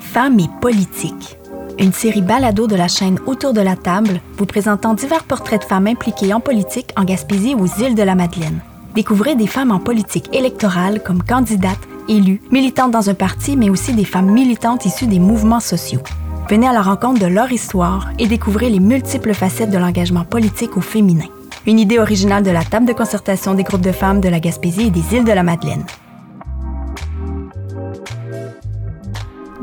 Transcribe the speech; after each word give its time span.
Femmes 0.00 0.38
et 0.38 0.48
politique. 0.60 1.38
Une 1.78 1.92
série 1.92 2.22
balado 2.22 2.66
de 2.66 2.76
la 2.76 2.86
chaîne 2.86 3.18
Autour 3.26 3.52
de 3.52 3.60
la 3.60 3.74
table, 3.74 4.20
vous 4.38 4.46
présentant 4.46 4.94
divers 4.94 5.24
portraits 5.24 5.62
de 5.62 5.66
femmes 5.66 5.88
impliquées 5.88 6.32
en 6.32 6.40
politique 6.40 6.90
en 6.96 7.04
Gaspésie 7.04 7.56
aux 7.56 7.66
îles 7.82 7.96
de 7.96 8.02
la 8.02 8.14
Madeleine. 8.14 8.60
Découvrez 8.94 9.34
des 9.34 9.48
femmes 9.48 9.72
en 9.72 9.80
politique 9.80 10.32
électorale 10.32 11.02
comme 11.02 11.22
candidates, 11.22 11.88
élues, 12.08 12.40
militantes 12.52 12.92
dans 12.92 13.10
un 13.10 13.14
parti, 13.14 13.56
mais 13.56 13.70
aussi 13.70 13.92
des 13.92 14.04
femmes 14.04 14.30
militantes 14.30 14.86
issues 14.86 15.08
des 15.08 15.18
mouvements 15.18 15.58
sociaux. 15.58 16.02
Venez 16.48 16.68
à 16.68 16.72
la 16.72 16.82
rencontre 16.82 17.20
de 17.20 17.26
leur 17.26 17.50
histoire 17.50 18.10
et 18.18 18.28
découvrez 18.28 18.70
les 18.70 18.80
multiples 18.80 19.34
facettes 19.34 19.70
de 19.70 19.78
l'engagement 19.78 20.24
politique 20.24 20.76
au 20.76 20.80
féminin. 20.80 21.26
Une 21.66 21.80
idée 21.80 21.98
originale 21.98 22.44
de 22.44 22.50
la 22.50 22.62
table 22.62 22.86
de 22.86 22.92
concertation 22.92 23.54
des 23.54 23.64
groupes 23.64 23.80
de 23.80 23.90
femmes 23.90 24.20
de 24.20 24.28
la 24.28 24.38
Gaspésie 24.38 24.88
et 24.88 24.90
des 24.90 25.16
îles 25.16 25.24
de 25.24 25.32
la 25.32 25.42
Madeleine. 25.42 25.84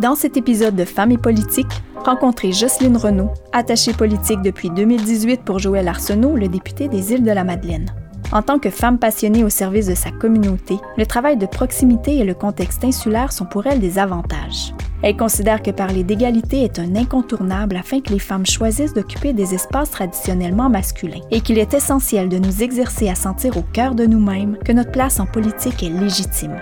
Dans 0.02 0.16
cet 0.16 0.36
épisode 0.36 0.76
de 0.76 0.84
Femmes 0.84 1.12
et 1.12 1.18
politique, 1.20 1.70
rencontrez 2.04 2.52
Jocelyne 2.52 2.98
Renaud, 2.98 3.30
attachée 3.54 3.94
politique 3.94 4.42
depuis 4.42 4.72
2018 4.72 5.44
pour 5.44 5.60
Joël 5.60 5.88
Arsenault, 5.88 6.36
le 6.38 6.48
député 6.48 6.88
des 6.88 7.14
îles 7.14 7.22
de 7.22 7.30
la 7.30 7.44
Madeleine. 7.44 7.86
En 8.32 8.42
tant 8.42 8.58
que 8.58 8.72
femme 8.72 8.98
passionnée 8.98 9.44
au 9.44 9.50
service 9.50 9.86
de 9.86 9.94
sa 9.94 10.10
communauté, 10.10 10.78
le 10.98 11.06
travail 11.06 11.38
de 11.38 11.46
proximité 11.46 12.18
et 12.18 12.24
le 12.24 12.34
contexte 12.34 12.84
insulaire 12.84 13.32
sont 13.32 13.46
pour 13.46 13.68
elle 13.68 13.80
des 13.80 14.00
avantages. 14.00 14.74
Elle 15.04 15.18
considère 15.18 15.62
que 15.62 15.70
parler 15.70 16.04
d'égalité 16.04 16.64
est 16.64 16.80
un 16.80 16.96
incontournable 16.96 17.76
afin 17.76 18.02
que 18.02 18.12
les 18.12 18.18
femmes 18.18 18.48
choisissent 18.48 18.96
d'occuper 18.96 19.34
des 19.34 19.54
espaces 19.54 19.92
traditionnellement 19.92 20.72
masculins 20.72 21.22
et 21.30 21.42
qu'il 21.42 21.60
est 21.60 21.76
essentiel 21.76 22.28
de 22.28 22.40
nous 22.40 22.64
exercer 22.64 23.08
à 23.08 23.14
sentir 23.14 23.56
au 23.56 23.62
cœur 23.62 23.94
de 23.94 24.08
nous-mêmes 24.08 24.58
que 24.66 24.72
notre 24.72 24.92
place 24.92 25.20
en 25.20 25.28
politique 25.28 25.84
est 25.84 25.90
légitime. 25.90 26.60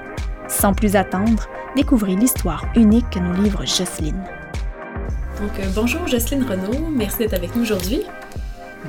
Sans 0.49 0.73
plus 0.73 0.97
attendre, 0.97 1.47
découvrez 1.75 2.15
l'histoire 2.15 2.65
unique 2.75 3.09
que 3.11 3.19
nous 3.19 3.41
livre 3.43 3.65
Jocelyne. 3.65 4.23
Donc, 5.39 5.51
euh, 5.59 5.67
bonjour 5.73 6.07
Jocelyne 6.07 6.43
Renaud, 6.43 6.89
merci 6.91 7.19
d'être 7.19 7.33
avec 7.33 7.55
nous 7.55 7.61
aujourd'hui. 7.61 8.01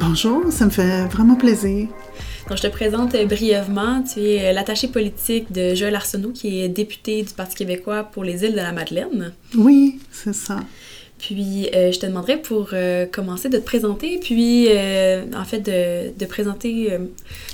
Bonjour, 0.01 0.51
ça 0.51 0.65
me 0.65 0.71
fait 0.71 1.05
vraiment 1.07 1.37
plaisir. 1.37 1.89
Donc, 2.49 2.59
je 2.59 2.63
te 2.63 2.69
présente 2.69 3.15
euh, 3.15 3.27
brièvement. 3.27 4.03
Tu 4.03 4.21
es 4.21 4.49
euh, 4.49 4.53
l'attaché 4.53 4.89
politique 4.89 5.53
de 5.53 5.75
Joël 5.75 5.95
Arsenault, 5.95 6.33
qui 6.33 6.63
est 6.63 6.69
député 6.69 7.23
du 7.23 7.33
Parti 7.33 7.55
québécois 7.55 8.05
pour 8.05 8.25
les 8.25 8.45
îles 8.45 8.53
de 8.53 8.57
la 8.57 8.73
Madeleine. 8.73 9.33
Oui, 9.57 10.01
c'est 10.11 10.35
ça. 10.35 10.61
Puis, 11.19 11.69
je 11.75 11.99
te 11.99 12.07
demanderais 12.07 12.39
pour 12.39 12.71
commencer 13.13 13.51
de 13.51 13.59
te 13.59 13.63
présenter, 13.63 14.19
puis 14.23 14.69
en 15.37 15.45
fait 15.45 15.59
de, 15.59 16.19
de 16.19 16.25
présenter 16.25 16.97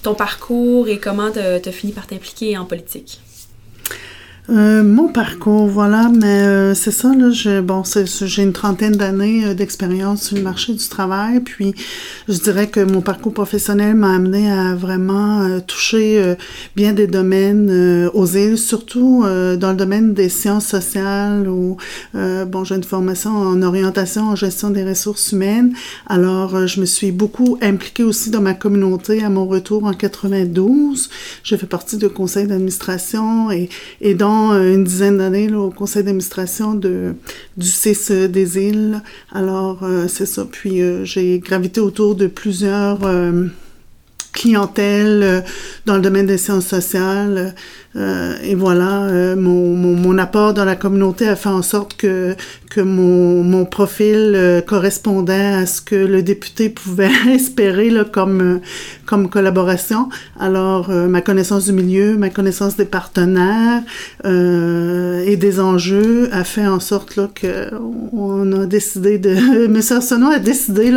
ton 0.05 0.15
parcours 0.15 0.87
et 0.87 0.99
comment 1.01 1.33
tu 1.33 1.41
as 1.41 1.73
fini 1.73 1.93
par 1.93 2.07
t'impliquer 2.07 2.57
en 2.57 2.65
politique. 2.65 3.19
Euh, 4.49 4.85
mon 4.85 5.09
parcours, 5.09 5.67
voilà, 5.67 6.09
mais 6.09 6.43
euh, 6.43 6.75
c'est 6.75 6.93
ça, 6.93 7.13
là, 7.13 7.31
je, 7.31 7.61
bon, 7.61 7.83
j'ai 8.05 8.43
une 8.45 8.53
trentaine 8.53 8.93
d'années 8.93 9.45
euh, 9.45 9.55
d'expérience 9.55 10.23
sur 10.23 10.37
le 10.37 10.43
marché 10.43 10.73
du 10.73 10.87
travail, 10.89 11.41
puis 11.41 11.75
je 12.29 12.39
dirais 12.39 12.69
que 12.69 12.79
mon 12.79 13.01
parcours 13.01 13.35
professionnel 13.35 13.97
m'a 13.97 14.15
amené 14.15 14.49
à 14.51 14.77
vraiment 14.77 15.61
toucher 15.67 16.37
bien 16.77 16.93
des 16.93 17.07
domaines 17.07 18.09
aux 18.15 18.27
îles, 18.27 18.59
surtout 18.59 19.23
dans 19.25 19.71
le 19.71 19.77
domaine 19.77 20.15
des 20.15 20.29
sciences 20.29 20.67
sociales, 20.67 21.49
où, 21.49 21.77
bon, 22.15 22.65
j'ai 22.65 22.77
une 22.77 22.85
formation 22.85 23.31
en 23.31 23.63
orientation 23.63 24.29
en 24.31 24.37
gestion 24.37 24.71
des 24.71 24.85
ressources 24.85 25.33
humaines, 25.33 25.75
alors 26.07 26.67
je 26.67 26.81
me 26.81 26.87
suis 26.87 27.13
beaucoup 27.13 27.59
impliquée 27.63 28.03
aussi 28.03 28.31
dans 28.31 28.41
ma 28.41 28.55
communauté 28.55 29.23
à 29.25 29.31
mon 29.31 29.47
retour 29.47 29.85
en 29.85 29.93
92, 29.93 31.11
j'ai 31.43 31.57
fait 31.57 31.67
partie 31.67 31.97
du 31.97 32.09
conseil 32.09 32.47
d'administration 32.47 33.51
et, 33.51 33.69
et 34.01 34.15
donc 34.15 34.36
euh, 34.37 34.75
une 34.75 34.85
dizaine 34.85 35.19
d'années 35.19 35.53
au 35.55 35.71
conseil 35.71 36.03
d'administration 36.03 36.75
du 36.75 37.15
CIS 37.67 38.29
des 38.29 38.59
îles. 38.59 39.03
Alors, 39.33 39.81
euh, 39.83 40.09
c'est 40.09 40.27
ça. 40.27 40.47
Puis, 40.51 40.83
euh, 40.83 41.05
j'ai 41.05 41.39
gravité 41.39 41.81
autour 41.81 42.15
de 42.15 42.27
plusieurs 42.27 42.99
clientèles 44.37 45.43
dans 45.87 45.97
le 45.97 46.03
domaine 46.03 46.27
des 46.27 46.39
sciences 46.39 46.67
sociales, 46.67 47.55
euh, 47.97 48.35
et 48.43 48.55
voilà, 48.55 49.05
euh, 49.05 49.37
mon, 49.37 49.75
mon, 49.75 50.19
apport 50.19 50.53
dans 50.53 50.67
la 50.67 50.77
communauté 50.77 51.27
a 51.27 51.37
fait 51.37 51.49
en 51.49 51.63
sorte 51.63 51.97
que, 51.97 52.35
que 52.69 52.83
mon, 52.83 53.43
mon 53.43 53.65
profil 53.65 54.35
euh, 54.35 54.61
correspondait 54.61 55.33
à 55.33 55.65
ce 55.65 55.81
que 55.81 55.95
le 55.95 56.23
député 56.23 56.69
pouvait 56.69 57.11
espérer 57.35 57.89
là, 57.89 58.05
comme, 58.05 58.61
comme 59.07 59.31
collaboration. 59.31 60.11
Alors, 60.39 60.91
ma 60.91 61.23
connaissance 61.23 61.65
du 61.67 61.73
milieu, 61.73 62.19
ma 62.19 62.29
connaissance 62.29 62.77
des 62.77 62.85
partenaires 62.85 63.83
et 64.25 65.37
des 65.37 65.61
enjeux 65.61 66.29
a 66.33 66.45
fait 66.45 66.67
en 66.67 66.81
sorte 66.81 67.17
là, 67.17 67.29
qu'on 67.41 68.53
a 68.53 68.67
décidé 68.67 69.19
de... 69.19 69.31
M. 69.67 69.81
Arsenault 69.91 70.31
a 70.31 70.39
décidé 70.39 70.93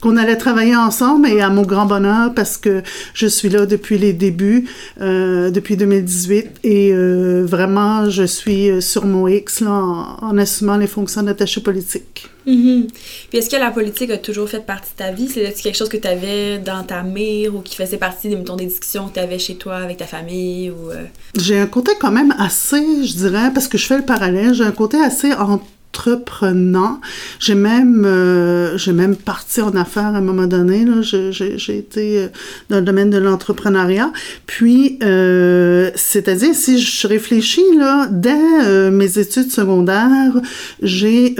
qu'on 0.00 0.16
allait 0.16 0.36
travailler 0.36 0.76
ensemble 0.76 1.28
et 1.28 1.40
à 1.40 1.50
mon 1.50 1.62
grand 1.62 1.86
bonheur 1.86 2.32
parce 2.34 2.56
que 2.56 2.79
je 3.14 3.26
suis 3.26 3.48
là 3.48 3.66
depuis 3.66 3.98
les 3.98 4.12
débuts, 4.12 4.66
depuis 4.98 5.76
2018 5.76 6.60
et 6.64 6.92
euh, 6.92 7.44
vraiment, 7.46 8.08
je 8.10 8.24
suis 8.24 8.70
euh, 8.70 8.80
sur 8.80 9.04
mon 9.04 9.26
X 9.26 9.62
en, 9.62 10.38
assumant 10.38 10.76
les 10.76 10.86
fonctions 10.86 11.22
d'attaché 11.22 11.60
politique. 11.60 12.28
Mm-hmm. 12.46 12.88
Puis 13.28 13.38
est-ce 13.38 13.50
que 13.50 13.56
la 13.56 13.70
politique 13.70 14.10
a 14.10 14.18
toujours 14.18 14.48
fait 14.48 14.64
partie 14.64 14.92
de 14.92 14.96
ta 14.96 15.12
vie? 15.12 15.28
C'est 15.28 15.52
quelque 15.52 15.76
chose 15.76 15.88
que 15.88 15.96
tu 15.96 16.08
avais 16.08 16.58
dans 16.58 16.82
ta 16.84 17.02
mire 17.02 17.54
ou 17.54 17.60
qui 17.60 17.76
faisait 17.76 17.96
partie 17.96 18.28
des 18.28 18.66
discussions 18.66 19.08
que 19.08 19.14
tu 19.14 19.20
avais 19.20 19.38
chez 19.38 19.56
toi 19.56 19.76
avec 19.76 19.98
ta 19.98 20.06
famille? 20.06 20.70
ou 20.70 20.90
euh? 20.90 21.04
J'ai 21.36 21.58
un 21.58 21.66
côté 21.66 21.92
quand 22.00 22.10
même 22.10 22.34
assez, 22.38 23.04
je 23.04 23.14
dirais, 23.14 23.50
parce 23.52 23.68
que 23.68 23.78
je 23.78 23.86
fais 23.86 23.98
le 23.98 24.04
parallèle, 24.04 24.54
j'ai 24.54 24.64
un 24.64 24.72
côté 24.72 24.98
assez 24.98 25.32
en 25.32 25.60
entreprenant. 25.90 27.00
J'ai 27.40 27.54
même, 27.54 28.04
euh, 28.06 28.76
j'ai 28.78 28.92
même 28.92 29.16
parti 29.16 29.60
en 29.60 29.74
affaires 29.74 30.14
à 30.14 30.18
un 30.18 30.20
moment 30.20 30.46
donné. 30.46 30.86
J'ai, 31.02 31.78
été 31.78 32.18
euh, 32.18 32.28
dans 32.68 32.76
le 32.76 32.82
domaine 32.82 33.10
de 33.10 33.18
l'entrepreneuriat. 33.18 34.12
Puis, 34.46 34.98
euh, 35.02 35.90
c'est-à-dire, 35.96 36.54
si 36.54 36.80
je 36.80 37.06
réfléchis, 37.06 37.76
là, 37.76 38.08
dès 38.10 38.90
mes 38.90 39.18
études 39.18 39.50
secondaires, 39.50 40.32
j'ai, 40.82 41.34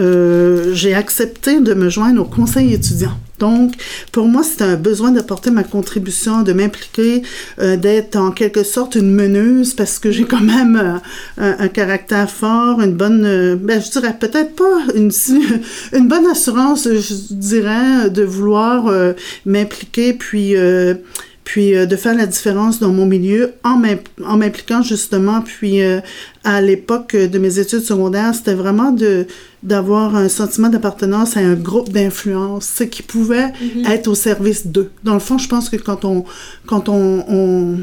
j'ai 0.72 0.94
accepté 0.94 1.60
de 1.60 1.74
me 1.74 1.88
joindre 1.88 2.22
au 2.22 2.24
conseil 2.24 2.74
étudiant. 2.74 3.16
Donc, 3.40 3.72
pour 4.12 4.28
moi, 4.28 4.42
c'était 4.42 4.64
un 4.64 4.76
besoin 4.76 5.10
d'apporter 5.10 5.50
ma 5.50 5.64
contribution, 5.64 6.42
de 6.42 6.52
m'impliquer, 6.52 7.22
euh, 7.58 7.76
d'être 7.76 8.16
en 8.16 8.30
quelque 8.30 8.62
sorte 8.62 8.94
une 8.94 9.12
meneuse 9.12 9.74
parce 9.74 9.98
que 9.98 10.10
j'ai 10.10 10.24
quand 10.24 10.42
même 10.42 11.00
euh, 11.40 11.54
un, 11.58 11.68
caractère 11.68 12.30
fort, 12.30 12.82
une 12.82 12.92
bonne, 12.92 13.24
euh, 13.24 13.56
ben, 13.56 13.80
je 13.80 13.90
dirais 13.90 14.14
peut-être 14.18 14.54
pas 14.54 14.78
une, 14.94 15.10
une 15.92 16.06
bonne 16.06 16.26
assurance, 16.26 16.86
je 16.86 17.34
dirais, 17.34 18.10
de 18.10 18.22
vouloir 18.22 18.92
m'impliquer 19.46 20.12
puis 20.12 20.54
puis 21.50 21.72
de 21.72 21.96
faire 21.96 22.14
la 22.14 22.26
différence 22.26 22.78
dans 22.78 22.92
mon 22.92 23.06
milieu 23.06 23.54
en 23.64 24.36
m'impliquant 24.36 24.82
justement. 24.82 25.40
Puis 25.40 25.80
à 26.44 26.60
l'époque 26.60 27.16
de 27.16 27.38
mes 27.40 27.58
études 27.58 27.80
secondaires, 27.80 28.32
c'était 28.36 28.54
vraiment 28.54 28.92
de 28.92 29.26
d'avoir 29.64 30.14
un 30.14 30.28
sentiment 30.28 30.68
d'appartenance 30.68 31.36
à 31.36 31.40
un 31.40 31.54
groupe 31.54 31.90
d'influence, 31.90 32.70
ce 32.76 32.84
qui 32.84 33.02
pouvait 33.02 33.48
mhm. 33.48 33.84
être 33.86 34.06
au 34.06 34.14
service 34.14 34.68
d'eux. 34.68 34.92
Dans 35.02 35.14
le 35.14 35.18
fond, 35.18 35.38
je 35.38 35.48
pense 35.48 35.68
que 35.68 35.76
quand 35.76 36.04
on, 36.04 36.24
quand 36.66 36.88
on, 36.88 37.24
on 37.28 37.78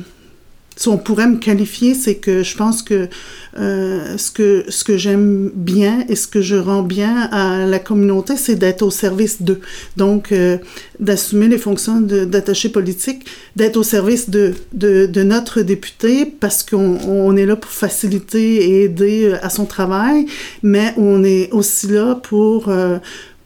si 0.77 0.87
on 0.89 0.97
pourrait 0.97 1.27
me 1.27 1.37
qualifier, 1.37 1.95
c'est 1.95 2.15
que 2.15 2.43
je 2.43 2.55
pense 2.55 2.83
que 2.83 3.09
euh, 3.57 4.15
ce 4.17 4.29
que, 4.29 4.65
ce 4.69 4.83
que 4.83 4.95
j'aime 4.95 5.49
bien 5.55 6.05
et 6.07 6.15
ce 6.15 6.27
que 6.27 6.39
je 6.39 6.55
rends 6.55 6.83
bien 6.83 7.23
à 7.31 7.65
la 7.65 7.79
communauté, 7.79 8.37
c'est 8.37 8.55
d'être 8.55 8.83
au 8.83 8.91
service 8.91 9.41
d'eux. 9.41 9.59
Donc, 9.97 10.31
euh, 10.31 10.59
d'assumer 10.99 11.47
les 11.47 11.57
fonctions 11.57 11.99
d'attaché 11.99 12.69
politique, 12.69 13.25
d'être 13.55 13.77
au 13.77 13.83
service 13.83 14.29
de, 14.29 14.53
de, 14.73 15.07
de, 15.07 15.23
notre 15.23 15.63
député 15.63 16.25
parce 16.39 16.61
qu'on 16.61 16.99
on 17.07 17.35
est 17.35 17.47
là 17.47 17.55
pour 17.55 17.71
faciliter 17.71 18.57
et 18.57 18.83
aider 18.83 19.23
euh, 19.25 19.37
à 19.41 19.49
son 19.49 19.65
travail, 19.65 20.27
mais 20.61 20.93
on 20.97 21.23
est 21.23 21.49
aussi 21.51 21.87
là 21.87 22.13
pour 22.21 22.71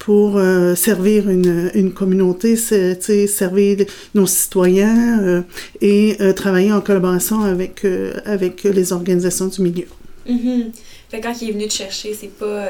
pour 0.01 0.37
euh, 0.37 0.73
servir 0.73 1.29
une, 1.29 1.69
une 1.75 1.93
communauté, 1.93 2.55
servir 2.55 3.85
nos 4.15 4.25
citoyens 4.25 5.21
euh, 5.21 5.41
et 5.79 6.17
euh, 6.21 6.33
travailler 6.33 6.73
en 6.73 6.81
collaboration 6.81 7.41
avec, 7.41 7.85
avec 8.25 8.63
les 8.63 8.93
organisations 8.93 9.45
du 9.45 9.61
milieu. 9.61 9.85
Mm-hmm. 10.27 10.71
Fait 11.09 11.21
quand 11.21 11.39
il 11.39 11.49
est 11.49 11.51
venu 11.51 11.67
te 11.67 11.73
chercher, 11.73 12.15
c'est 12.15 12.35
pas 12.35 12.69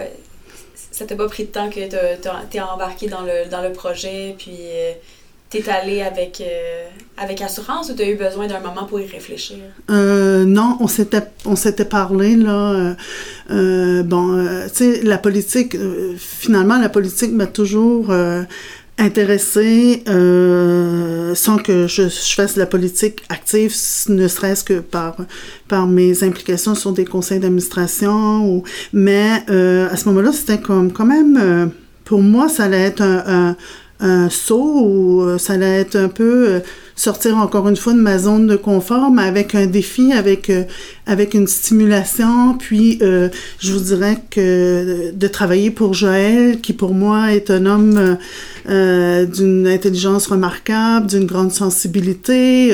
ça 0.75 1.06
t'a 1.06 1.16
pas 1.16 1.28
pris 1.30 1.45
de 1.45 1.51
temps 1.51 1.69
que 1.69 1.80
tu 1.80 2.57
es 2.57 2.60
embarqué 2.60 3.07
dans 3.07 3.22
le, 3.22 3.50
dans 3.50 3.62
le 3.62 3.72
projet, 3.72 4.36
puis 4.38 4.57
T'es 5.51 5.69
allé 5.69 6.01
avec, 6.01 6.42
euh, 6.42 6.86
avec 7.18 7.42
assurance 7.42 7.89
ou 7.89 7.94
t'as 7.94 8.07
eu 8.07 8.15
besoin 8.15 8.48
d'un 8.48 8.62
moment 8.62 8.86
pour 8.86 9.00
y 9.01 9.06
réfléchir? 9.06 9.57
Euh, 9.89 10.45
non, 10.45 10.77
on 10.80 10.88
s'était, 10.88 11.24
on 11.45 11.56
s'était 11.56 11.86
parlé, 11.86 12.38
là. 12.38 12.95
Euh, 13.51 14.01
bon, 14.03 14.48
tu 14.68 14.74
sais, 14.74 15.01
la 15.03 15.18
politique, 15.18 15.75
finalement, 16.18 16.80
la 16.80 16.89
politique 16.89 17.33
m'a 17.33 17.48
toujours 17.48 18.12
intéressée 19.01 20.03
euh, 20.07 21.33
sans 21.36 21.57
que 21.57 21.88
je, 21.88 22.07
fasse 22.07 22.56
de 22.56 22.59
la 22.59 22.65
politique 22.65 23.24
active, 23.30 23.74
ne 24.09 24.27
serait-ce 24.27 24.63
que 24.63 24.80
par, 24.80 25.15
par 25.68 25.88
mes 25.88 26.24
implications 26.24 26.75
sur 26.75 26.92
des 26.92 27.06
conseils 27.06 27.39
d'administration. 27.39 28.63
Mais 28.94 29.44
euh, 29.50 29.89
à 29.89 29.97
ce 29.97 30.07
moment-là, 30.09 30.31
c'était 30.31 30.59
comme 30.59 30.92
quand 30.92 31.06
même, 31.06 31.38
euh, 31.42 31.65
pour 32.06 32.21
moi, 32.21 32.47
ça 32.47 32.65
allait 32.65 32.81
être 32.81 33.01
un, 33.01 33.24
un, 33.25 33.56
un 34.01 34.30
saut 34.30 35.21
euh, 35.21 35.38
ça 35.38 35.53
allait 35.53 35.80
être 35.81 35.95
un 35.95 36.09
peu 36.09 36.50
euh, 36.50 36.59
sortir 37.01 37.38
encore 37.38 37.68
une 37.68 37.75
fois 37.75 37.94
de 37.94 38.00
ma 38.00 38.19
zone 38.19 38.45
de 38.45 38.56
confort, 38.56 39.09
mais 39.12 39.24
avec 39.24 39.56
un 39.56 39.65
défi, 39.65 40.13
avec, 40.13 40.51
euh, 40.51 40.63
avec 41.07 41.33
une 41.33 41.48
stimulation. 41.48 42.56
Puis, 42.59 43.00
euh, 43.01 43.30
je 43.59 43.74
vous 43.74 43.80
dirais 43.80 44.18
que 44.30 45.12
de 45.12 45.27
travailler 45.27 45.71
pour 45.71 45.95
Joël, 45.95 46.62
qui 46.62 46.74
pour 46.74 46.94
moi 46.94 47.33
est 47.33 47.50
un 47.50 47.65
homme 47.65 48.18
euh, 48.69 49.25
d'une 49.25 49.68
intelligence 49.68 50.27
remarquable, 50.27 51.07
d'une 51.07 51.25
grande 51.25 51.51
sensibilité, 51.51 52.71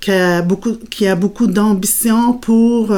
qui 0.00 0.10
a 0.10 0.42
beaucoup, 0.42 0.76
qui 0.90 1.06
a 1.06 1.14
beaucoup 1.14 1.46
d'ambition 1.46 2.32
pour 2.32 2.92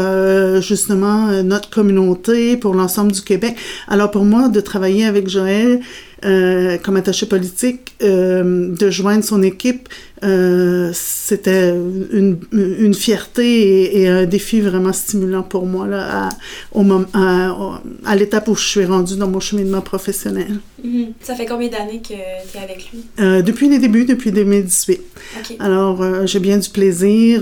justement 0.61 1.43
notre 1.43 1.69
communauté, 1.69 2.57
pour 2.57 2.75
l'ensemble 2.75 3.13
du 3.13 3.21
Québec. 3.21 3.57
Alors 3.89 4.11
pour 4.11 4.25
moi, 4.25 4.49
de 4.49 4.61
travailler 4.61 5.05
avec 5.05 5.29
Joël, 5.29 5.81
euh, 6.25 6.79
comme 6.79 6.97
attaché 6.97 7.27
politique, 7.27 7.95
euh, 8.03 8.75
de 8.75 8.91
joindre 8.91 9.25
son 9.25 9.43
équipe, 9.43 9.89
euh, 10.25 10.91
c'était 10.95 11.71
une, 12.13 12.39
une 12.53 12.95
fierté 12.95 13.45
et, 13.45 14.03
et, 14.03 14.09
un 14.09 14.25
défi 14.25 14.61
vraiment 14.61 14.93
stimulant 14.93 15.43
pour 15.43 15.67
moi 15.67 15.89
là, 15.89 16.27
à, 16.27 16.29
au 16.71 16.85
moment, 16.85 17.07
à, 17.13 17.81
à 18.07 18.15
l'étape 18.15 18.47
où 18.47 18.55
je 18.55 18.65
suis 18.65 18.85
rendue 18.85 19.17
dans 19.17 19.27
mon 19.27 19.41
cheminement 19.41 19.81
professionnel. 19.81 20.61
Mm 20.85 20.91
-hmm. 20.91 21.07
Ça 21.27 21.35
fait 21.35 21.47
combien 21.47 21.71
d'années 21.75 22.01
que 22.09 22.15
tu 22.51 22.57
es 22.59 22.63
avec 22.69 22.81
lui? 22.93 23.01
Euh, 23.21 23.43
depuis 23.43 23.69
les 23.69 23.79
débuts, 23.81 24.05
depuis 24.15 24.31
2018. 24.31 25.01
Okay. 25.41 25.57
Alors, 25.59 25.99
euh, 26.03 26.27
j'ai 26.31 26.41
bien 26.41 26.59
du 26.59 26.71
plaisir. 26.71 27.35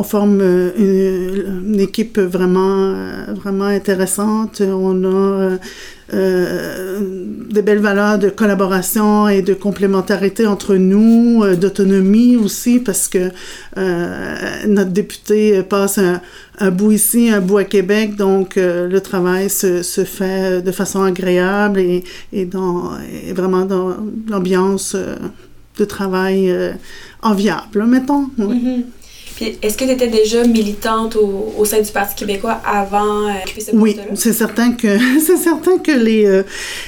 On 0.00 0.04
forme 0.14 0.40
une, 0.86 1.64
une, 1.74 1.80
équipe 1.88 2.18
vraiment, 2.36 2.94
vraiment 3.40 3.70
intéressante. 3.80 4.56
On 4.88 4.96
a 5.04 5.58
des 7.50 7.62
belles 7.62 7.80
valeurs 7.80 8.18
de 8.18 8.28
collaboration 8.28 9.28
et 9.28 9.42
de 9.42 9.54
complémentarité 9.54 10.46
entre 10.46 10.76
nous, 10.76 11.42
euh, 11.42 11.56
d'autonomie 11.56 12.36
aussi, 12.36 12.78
parce 12.78 13.08
que 13.08 13.30
euh, 13.76 14.36
notre 14.68 14.90
député 14.90 15.62
passe 15.62 15.98
un, 15.98 16.70
bout 16.70 16.92
ici, 16.92 17.30
un 17.30 17.40
bout 17.40 17.58
à 17.58 17.64
Québec, 17.64 18.16
donc 18.16 18.56
euh, 18.56 18.88
le 18.88 19.00
travail 19.00 19.50
se, 19.50 19.82
fait 20.04 20.62
de 20.62 20.72
façon 20.72 21.02
agréable 21.02 21.80
et, 21.80 22.04
et, 22.32 22.44
dans, 22.44 22.92
vraiment 23.34 23.64
dans 23.64 23.96
l'ambiance 24.28 24.96
de 25.78 25.84
travail 25.84 26.54
enviable, 27.22 27.84
mettons. 27.86 28.30
Oui. 28.38 28.56
Mm 28.56 28.66
-hmm. 28.66 28.99
Est-ce 29.40 29.76
que 29.76 29.84
tu 29.84 29.90
étais 29.90 30.08
déjà 30.08 30.44
militante 30.44 31.16
au, 31.16 31.54
au, 31.56 31.64
sein 31.64 31.80
du 31.80 31.90
Parti 31.90 32.14
québécois 32.14 32.60
avant 32.64 33.28
euh, 33.28 33.32
ce 33.58 33.74
Oui, 33.74 33.96
c'est 34.14 34.32
certain 34.32 34.72
que 34.72 34.88
c'est 35.20 35.36
certain 35.36 35.78
que 35.78 35.92
les 35.92 36.26
euh, 36.26 36.42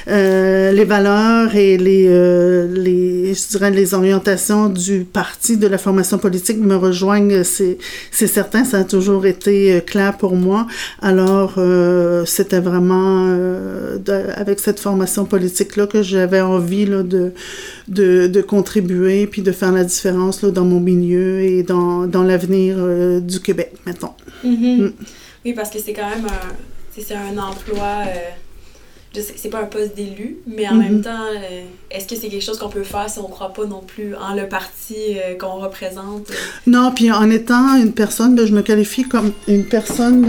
euh, 0.07 0.71
les 0.71 0.85
valeurs 0.85 1.55
et 1.55 1.77
les 1.77 2.05
euh, 2.07 2.67
les 2.71 3.33
je 3.33 3.47
dirais 3.49 3.71
les 3.71 3.93
orientations 3.93 4.69
du 4.69 5.05
parti 5.05 5.57
de 5.57 5.67
la 5.67 5.77
formation 5.77 6.17
politique 6.17 6.59
me 6.59 6.75
rejoignent. 6.75 7.43
C'est 7.43 7.77
c'est 8.11 8.27
certain, 8.27 8.63
ça 8.63 8.79
a 8.79 8.83
toujours 8.83 9.25
été 9.25 9.81
clair 9.85 10.17
pour 10.17 10.35
moi. 10.35 10.67
Alors 11.01 11.55
c'était 12.25 12.59
vraiment 12.59 13.27
de, 13.27 14.31
avec 14.35 14.59
cette 14.59 14.79
formation 14.79 15.25
politique 15.25 15.75
là 15.75 15.87
que 15.87 16.03
j'avais 16.03 16.41
envie 16.41 16.85
là 16.85 17.01
de 17.03 17.31
de, 17.87 18.27
de 18.27 18.41
contribuer 18.41 19.27
puis 19.27 19.41
de 19.41 19.51
faire 19.51 19.71
la 19.71 19.83
différence 19.83 20.41
là 20.41 20.51
dans 20.51 20.65
mon 20.65 20.79
milieu 20.79 21.41
et 21.41 21.63
dans 21.63 22.05
dans 22.05 22.23
la 22.23 22.37
l'avenir 22.43 22.75
euh, 22.77 23.19
du 23.19 23.39
Québec, 23.39 23.73
mettons. 23.85 24.13
Mm 24.43 24.55
-hmm. 24.55 24.81
mm. 24.81 24.93
Oui, 25.45 25.53
parce 25.53 25.69
que 25.69 25.79
c'est 25.79 25.93
quand 25.93 26.09
même 26.09 26.25
un, 26.25 26.49
c'est 26.95 27.15
un 27.15 27.37
emploi, 27.37 27.91
euh, 28.07 29.21
c'est 29.41 29.49
pas 29.49 29.61
un 29.61 29.65
poste 29.75 29.95
d'élu, 29.95 30.37
mais 30.47 30.67
en 30.67 30.75
mm 30.75 30.81
-hmm. 30.81 30.83
même 30.83 31.01
temps, 31.01 31.27
euh, 31.35 31.95
est-ce 31.95 32.07
que 32.07 32.15
c'est 32.19 32.29
quelque 32.29 32.47
chose 32.49 32.59
qu'on 32.59 32.73
peut 32.77 32.87
faire 32.95 33.09
si 33.09 33.19
on 33.19 33.29
croit 33.35 33.53
pas 33.57 33.65
non 33.75 33.83
plus 33.93 34.09
en 34.27 34.31
le 34.41 34.47
parti 34.57 34.99
qu'on 35.39 35.57
représente? 35.67 36.27
Non, 36.75 36.85
puis 36.97 37.07
en 37.23 37.29
étant 37.39 37.67
une 37.85 37.93
personne, 38.03 38.31
ben, 38.37 38.45
je 38.49 38.53
me 38.59 38.63
qualifie 38.71 39.05
comme 39.13 39.31
une 39.55 39.65
personne 39.77 40.25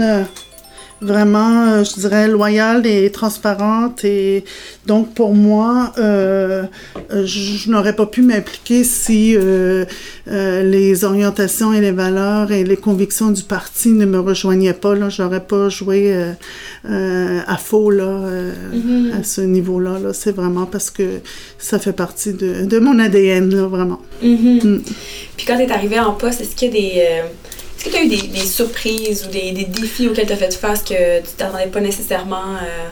vraiment, 1.05 1.83
je 1.83 1.93
dirais, 1.99 2.27
loyale 2.27 2.85
et 2.85 3.09
transparente. 3.11 4.03
Et 4.03 4.43
donc, 4.85 5.13
pour 5.13 5.33
moi, 5.33 5.93
euh, 5.97 6.63
je, 7.11 7.25
je 7.25 7.71
n'aurais 7.71 7.95
pas 7.95 8.05
pu 8.05 8.21
m'impliquer 8.21 8.83
si 8.83 9.35
euh, 9.35 9.85
euh, 10.27 10.63
les 10.63 11.03
orientations 11.03 11.71
et 11.73 11.81
les 11.81 11.91
valeurs 11.91 12.51
et 12.51 12.63
les 12.63 12.77
convictions 12.77 13.31
du 13.31 13.43
parti 13.43 13.89
ne 13.89 14.05
me 14.05 14.19
rejoignaient 14.19 14.73
pas. 14.73 14.95
Là, 14.95 15.09
j'aurais 15.09 15.45
pas 15.45 15.69
joué 15.69 16.13
euh, 16.13 16.31
euh, 16.89 17.39
à 17.47 17.57
faux 17.57 17.91
là, 17.91 18.11
mm 18.73 18.79
-hmm. 18.79 19.19
à 19.19 19.23
ce 19.23 19.41
niveau-là. 19.41 19.99
Là. 20.03 20.13
C'est 20.13 20.35
vraiment 20.35 20.65
parce 20.65 20.89
que 20.89 21.07
ça 21.57 21.77
fait 21.79 21.93
partie 22.05 22.33
de, 22.33 22.65
de 22.65 22.77
mon 22.79 22.97
ADN, 22.99 23.45
là, 23.55 23.63
vraiment. 23.75 24.01
Mm 24.21 24.35
-hmm. 24.35 24.67
mm. 24.67 24.81
Puis 25.37 25.45
quand 25.47 25.57
tu 25.57 25.63
es 25.63 25.71
arrivé 25.71 25.97
en 25.99 26.13
poste, 26.23 26.41
est-ce 26.41 26.55
qu'il 26.55 26.67
y 26.67 26.71
a 26.71 26.75
des 26.81 26.95
est-ce 27.77 27.85
que 27.85 27.89
tu 27.89 27.95
as 27.97 28.03
eu 28.03 28.07
des, 28.07 28.21
des, 28.27 28.45
surprises 28.45 29.25
ou 29.27 29.31
des, 29.31 29.51
des 29.51 29.65
défis 29.65 30.07
auxquels 30.07 30.27
tu 30.27 30.33
as 30.33 30.37
fait 30.37 30.53
face 30.53 30.83
que 30.83 31.19
tu 31.21 31.33
t'attendais 31.37 31.67
pas 31.67 31.81
nécessairement 31.81 32.55
euh... 32.55 32.89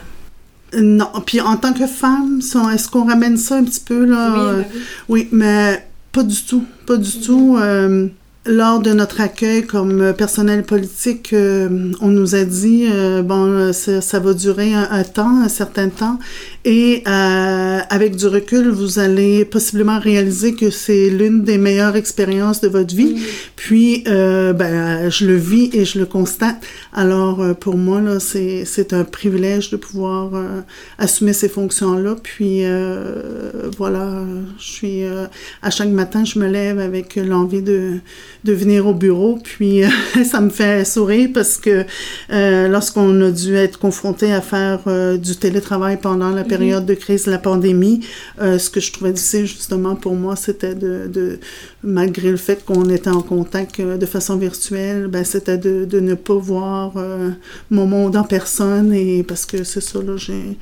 Non. 0.80 1.10
Puis 1.24 1.40
en 1.40 1.56
tant 1.56 1.72
que 1.72 1.86
femme, 1.86 2.40
est-ce 2.74 2.88
qu'on 2.88 3.06
ramène 3.06 3.36
ça 3.36 3.56
un 3.56 3.64
petit 3.64 3.80
peu 3.80 4.04
là? 4.04 4.34
Oui, 4.34 4.56
oui. 4.56 4.80
oui 5.08 5.28
mais 5.32 5.86
pas 6.12 6.22
du 6.22 6.42
tout. 6.42 6.64
Pas 6.86 6.96
du 6.96 7.08
mm 7.08 7.20
-hmm. 7.20 7.26
tout. 7.26 7.56
Euh, 7.58 8.08
lors 8.46 8.80
de 8.80 8.92
notre 8.92 9.20
accueil 9.20 9.64
comme 9.66 10.12
personnel 10.12 10.64
politique, 10.64 11.32
euh, 11.32 11.92
on 12.00 12.08
nous 12.08 12.34
a 12.34 12.44
dit 12.44 12.86
euh, 12.90 13.22
bon 13.22 13.72
ça, 13.72 14.00
ça, 14.00 14.18
va 14.20 14.34
durer 14.34 14.74
un, 14.74 14.88
un, 14.90 15.04
temps, 15.04 15.36
un 15.42 15.48
certain 15.48 15.88
temps, 15.88 16.18
et 16.64 17.02
euh, 17.06 17.78
avec 17.90 18.16
du 18.16 18.26
recul, 18.26 18.70
vous 18.70 18.98
allez 18.98 19.44
possiblement 19.44 19.98
réaliser 19.98 20.54
que 20.54 20.70
c'est 20.70 21.10
l'une 21.10 21.42
des 21.44 21.58
meilleures 21.58 21.96
expériences 21.96 22.60
de 22.60 22.68
votre 22.68 22.94
vie. 22.94 23.14
Mmh. 23.14 23.20
Puis 23.56 24.04
ben 24.04 25.08
je 25.08 25.26
le 25.26 25.36
vis 25.36 25.70
et 25.72 25.84
je 25.84 25.98
le 25.98 26.06
constate. 26.06 26.56
Alors 26.92 27.42
pour 27.56 27.76
moi 27.76 28.00
là, 28.00 28.20
c'est 28.20 28.64
c'est 28.66 28.92
un 28.92 29.04
privilège 29.04 29.70
de 29.70 29.76
pouvoir 29.76 30.32
assumer 30.98 31.32
ces 31.32 31.48
fonctions 31.48 31.94
là. 31.94 32.14
Puis 32.22 32.62
voilà, 33.78 34.22
je 34.58 34.64
suis 34.64 35.02
à 35.62 35.70
chaque 35.70 35.88
matin, 35.88 36.24
je 36.24 36.38
me 36.38 36.46
lève 36.46 36.78
avec 36.78 37.16
l'envie 37.16 37.62
de 37.62 38.00
de 38.44 38.52
venir 38.52 38.86
au 38.86 38.94
bureau. 38.94 39.38
Puis 39.42 39.82
euh, 39.82 39.88
ça 40.24 40.40
me 40.40 40.50
fait 40.50 40.84
sourire 40.84 41.30
parce 41.34 41.56
que 41.56 41.84
euh, 42.30 42.68
lorsqu'on 42.68 43.20
a 43.22 43.30
dû 43.30 43.56
être 43.56 43.78
confronté 43.78 44.32
à 44.32 44.40
faire 44.40 44.80
euh, 44.86 45.16
du 45.16 45.36
télétravail 45.36 45.98
pendant 46.00 46.30
la 46.30 46.44
période 46.44 46.53
-hmm. 46.58 46.84
de 46.84 46.94
crise 46.94 47.26
la 47.26 47.38
pandémie, 47.38 48.00
euh, 48.40 48.58
ce 48.58 48.70
que 48.70 48.80
je 48.80 48.92
trouvais 48.92 49.12
difficile 49.12 49.46
justement 49.46 49.96
pour 49.96 50.14
moi, 50.14 50.36
c'était 50.36 50.74
de, 50.74 51.08
de, 51.08 51.38
malgré 51.82 52.30
le 52.30 52.36
fait 52.36 52.64
qu'on 52.64 52.88
était 52.88 53.10
en 53.10 53.22
contact 53.22 53.80
euh, 53.80 53.96
de 53.96 54.06
façon 54.06 54.36
virtuelle, 54.36 55.06
ben, 55.08 55.24
c'était 55.24 55.58
de, 55.58 55.84
de 55.84 56.00
ne 56.00 56.14
pas 56.14 56.34
voir 56.34 56.92
euh, 56.96 57.30
mon 57.70 57.86
monde 57.86 58.16
en 58.16 58.24
personne 58.24 58.92
et 58.92 59.22
parce 59.22 59.46
que 59.46 59.64
c'est 59.64 59.80
ça, 59.80 60.00
là, 60.02 60.16
j'ai 60.16 60.58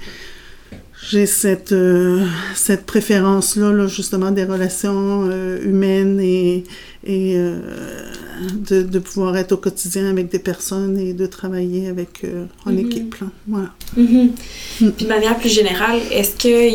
j'ai 1.13 1.27
cette, 1.27 1.73
euh, 1.73 2.25
cette 2.55 2.87
préférence-là, 2.87 3.71
là, 3.71 3.87
justement, 3.87 4.31
des 4.31 4.45
relations 4.45 5.29
euh, 5.31 5.63
humaines 5.63 6.19
et, 6.21 6.65
et 7.05 7.37
euh, 7.37 7.59
de, 8.55 8.83
de, 8.83 8.99
pouvoir 8.99 9.37
être 9.37 9.53
au 9.53 9.59
quotidien 9.59 10.09
avec 10.09 10.31
des 10.31 10.39
personnes 10.39 10.99
et 10.99 11.13
de 11.13 11.27
travailler 11.27 11.89
avec 11.89 12.25
en 12.65 12.71
mm 12.71 12.77
-hmm. 12.77 12.87
équipe. 12.87 13.15
Là. 13.21 13.27
Voilà. 13.47 13.71
Mm 13.97 14.07
-hmm. 14.07 14.29
mm. 14.81 14.93
Puis 14.97 15.05
de 15.07 15.13
manière 15.17 15.37
plus 15.43 15.55
générale, 15.61 15.99
est-ce 16.19 16.33
qu'il 16.43 16.75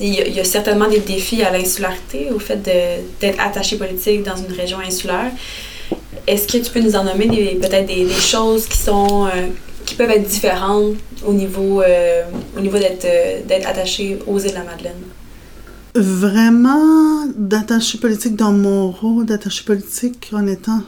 y, 0.00 0.34
y, 0.36 0.40
a 0.44 0.46
certainement 0.56 0.90
des 0.96 1.02
défis 1.14 1.40
à 1.48 1.50
l'insularité, 1.56 2.20
au 2.36 2.40
fait 2.48 2.60
d'être 3.20 3.40
attaché 3.48 3.74
politique 3.84 4.20
dans 4.30 4.38
une 4.44 4.54
région 4.62 4.80
insulaire? 4.90 5.30
Est-ce 6.30 6.44
que 6.50 6.58
tu 6.64 6.68
peux 6.72 6.82
nous 6.86 6.96
en 7.00 7.04
nommer 7.10 7.28
peut-être 7.64 7.88
des, 7.94 8.02
des, 8.14 8.22
choses 8.34 8.64
qui 8.72 8.80
sont 8.88 9.12
peuvent 9.96 10.10
être 10.10 10.28
différentes 10.28 10.96
au 11.26 11.32
niveau, 11.32 11.82
euh, 11.82 12.22
au 12.56 12.60
niveau 12.60 12.78
d'être 12.78 13.04
euh, 13.04 13.40
d'être 13.46 13.68
attaché 13.68 14.18
aux 14.26 14.38
îles 14.38 14.50
de 14.50 14.54
la 14.54 14.64
Madeleine? 14.64 15.02
Vraiment, 15.94 17.26
d'attaché 17.36 17.98
politique 17.98 18.36
dans 18.36 18.52
mon 18.52 18.90
rôle 18.90 19.24
d'attaché 19.24 19.64
politique 19.64 20.30
en 20.32 20.46
étant 20.46 20.82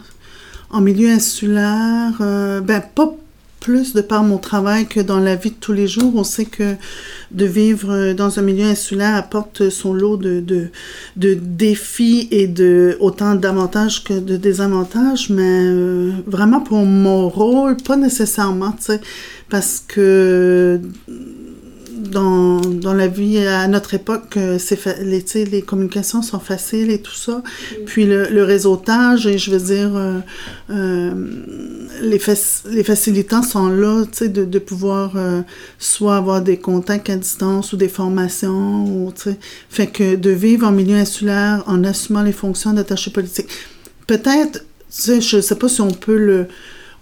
en 0.71 0.81
milieu 0.83 1.09
insulaire, 1.11 2.13
euh, 2.21 2.61
ben 2.61 2.83
pas 2.95 3.15
plus 3.69 3.93
de 3.93 4.01
par 4.01 4.23
mon 4.23 4.39
travail 4.39 4.87
que 4.87 4.99
dans 4.99 5.21
la 5.21 5.37
vie 5.37 5.51
de 5.51 5.57
tous 5.61 5.75
les 5.75 5.87
jours. 5.87 6.15
On 6.17 6.25
sait 6.25 6.47
que 6.47 6.77
de 7.33 7.45
vivre 7.45 8.15
dans 8.15 8.39
un 8.39 8.43
milieu 8.43 8.65
insulaire 8.65 9.15
apporte 9.15 9.69
son 9.69 9.93
lot 9.93 10.17
de, 10.17 10.41
de, 10.41 10.69
de 11.17 11.35
défis 11.35 12.29
et 12.31 12.47
de 12.47 12.97
autant 12.99 13.35
d'avantages 13.35 14.05
que 14.05 14.15
de 14.15 14.39
désavantages, 14.39 15.29
mais 15.29 15.65
euh, 15.67 16.13
vraiment 16.27 16.63
pour 16.63 16.79
mon 16.87 17.29
rôle, 17.29 17.77
pas 17.77 17.97
nécessairement, 17.97 18.73
tu 18.73 18.85
sais, 18.85 19.01
parce 19.51 19.85
que 19.87 20.81
dans, 21.99 22.61
dans, 22.61 22.95
la 22.95 23.09
vie 23.09 23.39
à 23.39 23.67
notre 23.69 23.95
époque, 23.95 24.37
euh, 24.37 24.59
c'est 24.59 24.79
les, 25.03 25.45
les 25.45 25.63
communications 25.63 26.23
sont 26.23 26.39
faciles 26.39 26.91
et 26.91 27.01
tout 27.01 27.15
ça. 27.15 27.39
Mm. 27.39 27.85
Puis 27.87 28.07
le, 28.07 28.29
le, 28.29 28.45
réseautage, 28.45 29.27
et 29.27 29.39
je 29.39 29.51
veux 29.51 29.61
dire, 29.61 29.97
euh, 29.97 30.19
euh 30.71 31.13
les, 32.03 32.21
les 32.71 32.85
facilitants 32.85 33.43
sont 33.43 33.69
là, 33.69 34.05
tu 34.05 34.19
sais, 34.19 34.29
de, 34.29 34.45
de 34.45 34.59
pouvoir 34.59 35.13
euh, 35.17 35.43
soit 35.79 36.17
avoir 36.17 36.43
des 36.43 36.59
contacts 36.59 37.11
à 37.11 37.17
distance 37.17 37.73
ou 37.73 37.77
des 37.77 37.89
formations, 37.89 38.85
ou, 38.85 39.13
tu 39.13 39.31
sais, 39.31 39.37
fait 39.69 39.89
que 39.89 40.15
de 40.17 40.31
vivre 40.31 40.67
en 40.67 40.73
milieu 40.73 40.97
insulaire 40.97 41.65
en 41.67 41.83
assumant 41.85 42.23
les 42.23 42.33
fonctions 42.33 42.73
d'attaché 42.73 43.11
politique. 43.11 43.49
Peut-être, 44.07 44.65
tu 44.91 45.03
sais, 45.03 45.21
je 45.21 45.41
sais 45.41 45.57
pas 45.57 45.69
si 45.69 45.81
on 45.81 45.91
peut 45.91 46.17
le 46.17 46.47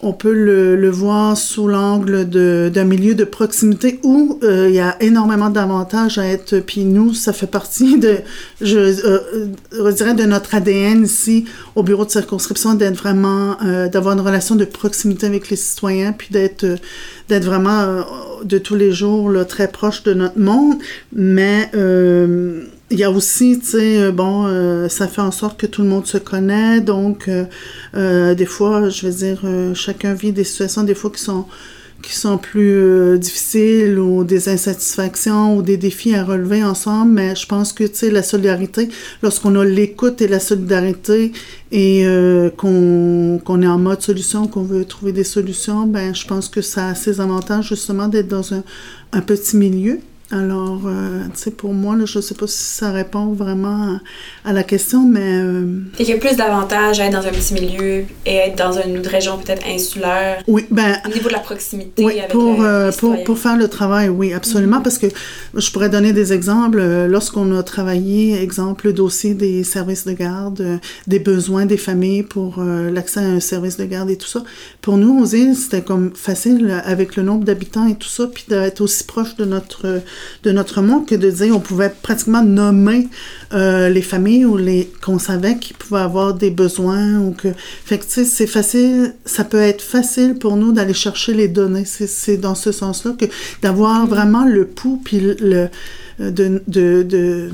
on 0.03 0.12
peut 0.12 0.33
le, 0.33 0.76
le 0.76 0.91
voir 0.91 1.37
sous 1.37 1.69
l'angle 1.69 2.26
d'un 2.26 2.85
milieu 2.85 3.15
de 3.15 3.25
proximité 3.25 3.99
où 4.03 4.38
euh, 4.43 4.69
il 4.69 4.75
y 4.75 4.81
a 4.81 4.97
énormément 5.03 5.49
d'avantages 5.49 6.19
à 6.19 6.26
être. 6.26 6.59
Puis 6.61 6.85
nous, 6.85 7.15
ça 7.15 7.33
fait 7.33 7.47
partie 7.47 7.99
de, 7.99 8.19
je, 8.61 8.79
euh, 8.79 9.47
de 9.73 10.25
notre 10.25 10.55
ADN 10.55 11.05
ici 11.05 11.47
au 11.75 11.83
bureau 11.83 12.05
de 12.05 12.11
circonscription 12.11 12.75
d'être 12.75 12.97
vraiment, 12.97 13.57
euh, 13.65 13.88
d'avoir 13.88 14.15
une 14.15 14.21
relation 14.21 14.55
de 14.55 14.67
proximité 14.67 15.26
avec 15.26 15.49
les 15.49 15.57
citoyens, 15.57 16.12
puis 16.12 16.29
d'être, 16.31 16.67
d'être 17.29 17.45
vraiment 17.45 18.05
de 18.45 18.59
tous 18.59 18.75
les 18.75 18.93
jours 18.93 19.31
là, 19.31 19.47
très 19.47 19.69
proche 19.69 20.03
de 20.03 20.12
notre 20.12 20.38
monde. 20.38 20.75
Mais 21.12 21.71
il 22.90 22.99
y 22.99 23.05
a 23.05 23.11
aussi, 23.11 23.59
tu 23.59 23.66
sais, 23.66 23.99
euh, 24.00 24.12
bon, 24.12 24.47
euh, 24.47 24.88
ça 24.88 25.09
fait 25.09 25.21
en 25.21 25.33
sorte 25.33 25.59
que 25.59 25.66
tout 25.66 25.83
le 25.83 25.88
monde 25.88 26.07
se 26.07 26.19
connaît, 26.19 26.81
donc 26.81 27.28
euh, 27.28 28.35
des 28.35 28.47
fois, 28.47 28.88
je 28.88 29.07
veux 29.07 29.12
dire, 29.12 29.43
chacun 29.75 30.14
vit 30.14 30.33
des 30.33 30.45
situations 30.45 30.83
des 30.85 30.95
fois 30.95 31.11
qui 31.11 31.21
sont 31.21 31.47
qui 32.02 32.14
sont 32.14 32.37
plus 32.38 33.19
difficiles 33.19 33.99
ou 33.99 34.23
des 34.23 34.50
insatisfactions 34.50 35.57
ou 35.57 35.62
des 35.62 35.78
défis 35.78 36.14
à 36.14 36.25
relever 36.25 36.62
ensemble, 36.62 37.12
mais 37.12 37.35
je 37.35 37.47
pense 37.47 37.73
que, 37.73 37.85
tu 37.85 37.97
sais, 37.97 38.11
la 38.11 38.23
solidarité, 38.23 38.90
lorsqu'on 39.23 39.59
a 39.59 39.64
l'écoute 39.64 40.21
et 40.21 40.28
la 40.28 40.38
solidarité 40.38 41.33
et 41.73 42.05
qu'on 42.57 43.40
qu'on 43.45 43.62
est 43.62 43.66
en 43.66 43.78
mode 43.78 44.02
solution, 44.02 44.47
qu'on 44.47 44.62
veut 44.62 44.85
trouver 44.85 45.12
des 45.12 45.25
solutions, 45.25 45.87
ben 45.87 46.14
je 46.14 46.26
pense 46.26 46.49
que 46.49 46.61
ça 46.62 46.88
a 46.88 46.95
ses 46.95 47.21
avantages 47.21 47.69
justement 47.69 48.09
d'être 48.09 48.28
dans 48.28 48.55
un, 48.55 48.62
un 49.12 49.23
petit 49.23 49.57
milieu. 49.57 49.99
Alors, 50.33 50.80
euh, 50.87 51.23
tu 51.35 51.40
sais, 51.40 51.50
pour 51.52 51.73
moi, 51.73 51.95
là, 51.95 52.04
je 52.04 52.18
ne 52.18 52.23
sais 52.23 52.35
pas 52.35 52.49
si 52.49 52.59
ça 52.59 52.90
répond 52.90 53.26
vraiment 53.26 54.00
à, 54.45 54.52
la 54.52 54.64
question, 54.64 55.06
mais... 55.06 55.21
Euh... 55.23 55.83
Il 56.00 56.09
y 56.09 56.12
a 56.12 56.16
plus 56.16 56.37
d'avantages 56.37 56.99
à 56.99 57.06
être 57.06 57.12
dans 57.12 57.25
un 57.25 57.30
petit 57.30 57.54
milieu 57.54 58.04
et 58.25 58.35
être 58.35 58.59
dans 58.59 58.73
une 58.73 59.06
région 59.06 59.38
peut-être 59.38 59.64
insulaire. 59.68 60.42
Oui, 60.49 60.66
ben... 60.68 60.97
Au 61.04 61.11
niveau 61.11 61.28
de 61.28 61.33
la 61.33 61.38
proximité 61.38 62.04
oui, 62.04 62.18
avec 62.18 62.33
pour, 62.33 62.61
le, 62.61 62.66
euh, 62.66 62.92
pour, 62.99 63.23
pour, 63.23 63.38
faire 63.38 63.56
le 63.56 63.68
travail, 63.68 64.09
oui, 64.09 64.33
absolument, 64.33 64.78
mm 64.78 64.80
-hmm. 64.80 64.83
parce 64.83 64.99
que 64.99 65.06
je 65.54 65.71
pourrais 65.71 65.90
donner 65.90 66.12
des 66.12 66.33
exemples. 66.33 66.80
Euh, 66.80 67.06
lorsqu'on 67.06 67.56
a 67.56 67.62
travaillé, 67.62 68.42
exemple, 68.42 68.87
le 68.87 68.92
dossier 68.92 69.35
des 69.35 69.62
services 69.62 70.06
de 70.06 70.12
garde, 70.12 70.61
euh, 70.61 70.78
des 71.06 71.21
besoins 71.21 71.66
des 71.66 71.76
familles 71.76 72.25
pour 72.25 72.61
l'accès 72.97 73.21
à 73.21 73.28
un 73.38 73.40
service 73.40 73.76
de 73.76 73.85
garde 73.85 74.11
et 74.11 74.16
tout 74.16 74.33
ça, 74.37 74.42
pour 74.83 74.97
nous, 74.97 75.14
aux 75.23 75.26
îles, 75.26 75.54
c'était 75.54 75.83
comme 75.90 76.06
facile 76.14 76.83
avec 76.85 77.14
le 77.16 77.23
nombre 77.23 77.45
d'habitants 77.45 77.87
et 77.87 77.95
tout 77.95 78.09
ça, 78.18 78.25
puis 78.35 78.45
d'être 78.49 78.80
aussi 78.80 79.04
proche 79.04 79.37
de 79.37 79.45
notre 79.45 80.02
de 80.43 80.53
notre 80.53 80.83
monde 80.83 81.07
que 81.07 81.15
de 81.15 81.31
dire 81.31 81.55
on 81.57 81.61
pouvait 81.61 81.93
pratiquement 82.03 82.43
nommer 82.43 83.09
euh, 83.53 83.89
les 83.89 84.03
familles 84.03 84.45
ou 84.45 84.57
les 84.57 84.91
qu'on 85.05 85.19
savait 85.19 85.57
qu'ils 85.59 85.77
pouvaient 85.77 86.01
avoir 86.01 86.35
des 86.35 86.51
besoins 86.51 87.19
ou 87.21 87.33
que 87.33 87.49
fait 87.85 87.99
que 87.99 88.05
tu 88.05 88.11
sais 88.11 88.25
c'est 88.25 88.47
facile 88.47 89.15
ça 89.25 89.45
peut 89.45 89.61
être 89.61 89.83
facile 89.83 90.35
pour 90.39 90.57
nous 90.57 90.73
d'aller 90.73 90.95
chercher 90.95 91.35
les 91.35 91.49
données 91.49 91.85
c'est 91.85 92.37
dans 92.37 92.55
ce 92.55 92.73
sens-là 92.73 93.13
que 93.19 93.27
d'avoir 93.63 94.05
mm-hmm. 94.05 94.09
vraiment 94.09 94.45
le 94.45 94.67
pouls 94.67 95.01
puis 95.05 95.21
le 95.21 95.69
de 96.19 96.63
d'une 96.67 97.53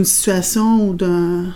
de, 0.00 0.04
situation 0.04 0.88
ou 0.88 0.94
d'un 0.94 1.46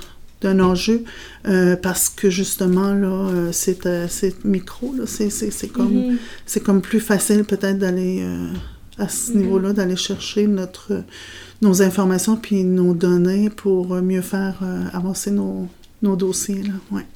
d'un 0.41 0.61
enjeu 0.61 1.05
euh, 1.49 1.77
parce 1.77 2.09
que 2.09 2.31
justement 2.31 2.95
là 2.95 3.09
euh, 3.09 3.49
c'est 3.53 3.87
euh, 3.87 4.07
micro 4.45 4.95
là 4.97 5.05
c'est 5.07 5.73
comme 5.73 5.93
mm 5.93 6.13
-hmm. 6.13 6.17
c'est 6.47 6.61
comme 6.61 6.81
plus 6.81 7.01
facile 7.01 7.45
peut-être 7.45 7.79
d'aller 7.79 8.21
euh, 8.23 8.53
à 8.99 9.09
ce 9.09 9.33
niveau-là, 9.33 9.73
d'aller 9.73 9.97
chercher 9.97 10.47
notre, 10.47 11.05
nos 11.63 11.83
informations 11.83 12.37
puis 12.37 12.65
nos 12.65 12.95
données 12.95 13.51
pour 13.51 13.95
mieux 13.97 14.23
faire 14.23 14.59
euh, 14.63 14.85
avancer 14.93 15.31
nos, 15.31 15.69
nos 16.03 16.17
dossiers. 16.17 16.63
Là. 16.63 16.75
Ouais. 16.91 17.07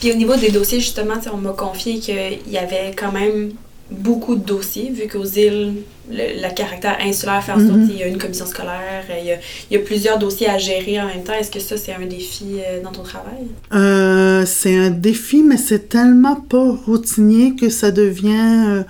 Puis 0.00 0.12
au 0.12 0.16
niveau 0.16 0.36
des 0.36 0.50
dossiers, 0.50 0.80
justement, 0.80 1.14
on 1.32 1.38
m'a 1.38 1.52
confié 1.52 1.98
qu'il 1.98 2.38
y 2.50 2.58
avait 2.58 2.94
quand 2.96 3.12
même 3.12 3.52
beaucoup 3.90 4.34
de 4.34 4.44
dossiers, 4.44 4.90
vu 4.90 5.06
qu'aux 5.08 5.24
îles, 5.24 5.74
le, 6.10 6.42
le, 6.42 6.54
caractère 6.54 6.96
insulaire 7.00 7.42
fait 7.44 7.52
en 7.52 7.58
sorte 7.58 7.72
mm 7.72 7.84
-hmm. 7.84 7.88
qu'il 7.88 7.98
y 7.98 8.02
a 8.02 8.06
une 8.06 8.18
commission 8.18 8.46
scolaire, 8.46 9.04
il 9.20 9.26
y 9.26 9.32
a, 9.32 9.36
il 9.70 9.74
y 9.74 9.76
a, 9.76 9.82
plusieurs 9.84 10.18
dossiers 10.18 10.48
à 10.48 10.58
gérer 10.58 11.00
en 11.00 11.06
même 11.06 11.22
temps. 11.22 11.34
Est-ce 11.34 11.50
que 11.50 11.60
ça, 11.60 11.76
c'est 11.76 11.94
un 11.94 12.06
défi 12.06 12.50
euh, 12.58 12.82
dans 12.82 12.92
ton 12.92 13.02
travail? 13.02 13.44
Euh, 13.72 14.44
c'est 14.46 14.76
un 14.86 14.90
défi, 14.90 15.42
mais 15.42 15.58
c'est 15.68 15.88
tellement 15.88 16.36
pas 16.36 16.68
routinier 16.86 17.54
que 17.60 17.68
ça 17.68 17.90
devient... 17.90 18.56
Euh, 18.68 18.82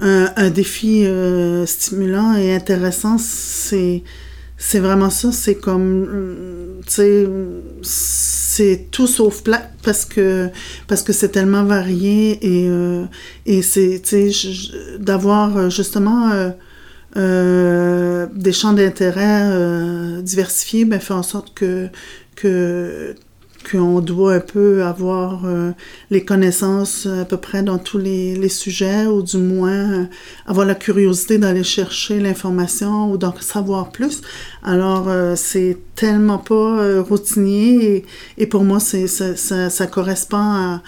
un, 0.00 0.50
défi 0.50 1.04
euh, 1.04 1.66
stimulant 1.66 2.34
et 2.34 2.54
intéressant, 2.54 3.18
c'est 3.18 4.02
c'est 4.56 4.78
vraiment 4.80 5.10
ça, 5.10 5.32
c'est 5.32 5.54
comme 5.54 6.06
euh, 6.10 6.80
tu 6.86 6.92
sais 6.92 7.28
c'est 8.50 8.90
tout 8.90 9.06
sauf 9.06 9.42
plat 9.42 9.62
parce 9.84 10.04
que 10.04 10.48
parce 10.88 11.02
que 11.02 11.12
c'est 11.12 11.28
tellement 11.28 11.64
varié 11.64 12.38
et 12.42 12.68
euh, 12.68 13.04
et 13.46 13.62
c'est 13.62 14.02
tu 14.04 14.32
sais 14.32 14.98
d'avoir 14.98 15.70
justement 15.70 16.30
euh, 16.32 16.50
euh, 17.16 18.26
des 18.34 18.52
champs 18.52 18.72
d'intérêt 18.72 20.22
diversifiés 20.22 20.84
ben 20.84 20.98
fait 20.98 21.14
en 21.14 21.22
sorte 21.22 21.54
que 21.54 21.88
que 22.34 23.14
qu'on 23.68 24.00
doit 24.00 24.34
un 24.34 24.40
peu 24.40 24.84
avoir 24.84 25.44
euh, 25.44 25.72
les 26.10 26.24
connaissances 26.24 27.06
à 27.06 27.24
peu 27.24 27.36
près 27.36 27.62
dans 27.62 27.78
tous 27.78 27.98
les, 27.98 28.36
les 28.36 28.48
sujets, 28.48 29.06
ou 29.06 29.22
du 29.22 29.36
moins 29.38 29.92
euh, 29.92 30.04
avoir 30.46 30.66
la 30.66 30.74
curiosité 30.74 31.38
d'aller 31.38 31.64
chercher 31.64 32.20
l'information 32.20 33.10
ou 33.10 33.18
d'en 33.18 33.34
savoir 33.40 33.90
plus. 33.90 34.22
Alors, 34.62 35.08
euh, 35.08 35.34
c'est 35.36 35.78
tellement 35.94 36.38
pas 36.38 36.54
euh, 36.54 37.02
routinier 37.02 38.04
et, 38.38 38.46
pour 38.46 38.64
moi, 38.64 38.80
c'est 38.80 39.06
ça, 39.06 39.36
ça, 39.36 39.86
correspond 39.86 40.38
à, 40.38 40.82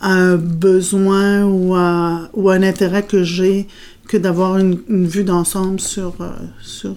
un 0.00 0.36
besoin 0.36 1.44
ou 1.44 1.74
à, 1.74 2.30
ou 2.34 2.50
un 2.50 2.62
intérêt 2.62 3.02
que 3.02 3.24
j'ai 3.24 3.66
que 4.06 4.16
d'avoir 4.16 4.58
une, 4.58 4.78
une, 4.88 5.06
vue 5.06 5.24
d'ensemble 5.24 5.80
sur... 5.80 6.14
Euh, 6.20 6.30
sur 6.62 6.96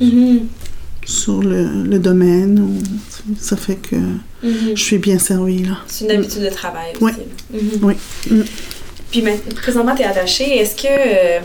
mm 0.00 0.08
-hmm 0.08 0.40
sur 0.40 0.81
le, 1.42 1.84
le 1.84 1.98
domaine. 1.98 2.58
Ou, 2.60 2.82
ça 3.38 3.56
fait 3.56 3.76
que 3.76 3.96
mm 3.96 4.18
-hmm. 4.42 4.76
je 4.76 4.82
suis 4.82 4.98
bien 4.98 5.18
servie. 5.18 5.64
là. 5.64 5.76
C'est 5.86 6.04
une 6.04 6.10
habitude 6.18 6.42
de 6.42 6.50
travail 6.62 6.90
aussi. 6.94 7.04
Oui. 7.04 7.12
Mm 7.52 7.68
-hmm. 7.68 7.84
oui. 7.86 7.94
Mm. 8.30 8.42
Puis 9.10 9.22
maintenant, 9.22 9.54
présentement, 9.64 9.94
tu 9.96 10.02
es 10.02 10.06
attaché. 10.14 10.44
Est-ce 10.60 10.74
que 10.82 10.88
euh, 10.88 11.40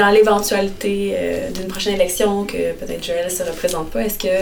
dans 0.00 0.10
l'éventualité 0.16 0.94
euh, 1.14 1.50
d'une 1.54 1.68
prochaine 1.74 1.94
élection 2.00 2.44
que 2.52 2.62
peut-être 2.80 3.04
Joël 3.06 3.24
ne 3.30 3.34
se 3.40 3.42
représente 3.52 3.88
pas, 3.92 4.00
est-ce 4.06 4.18
que 4.26 4.36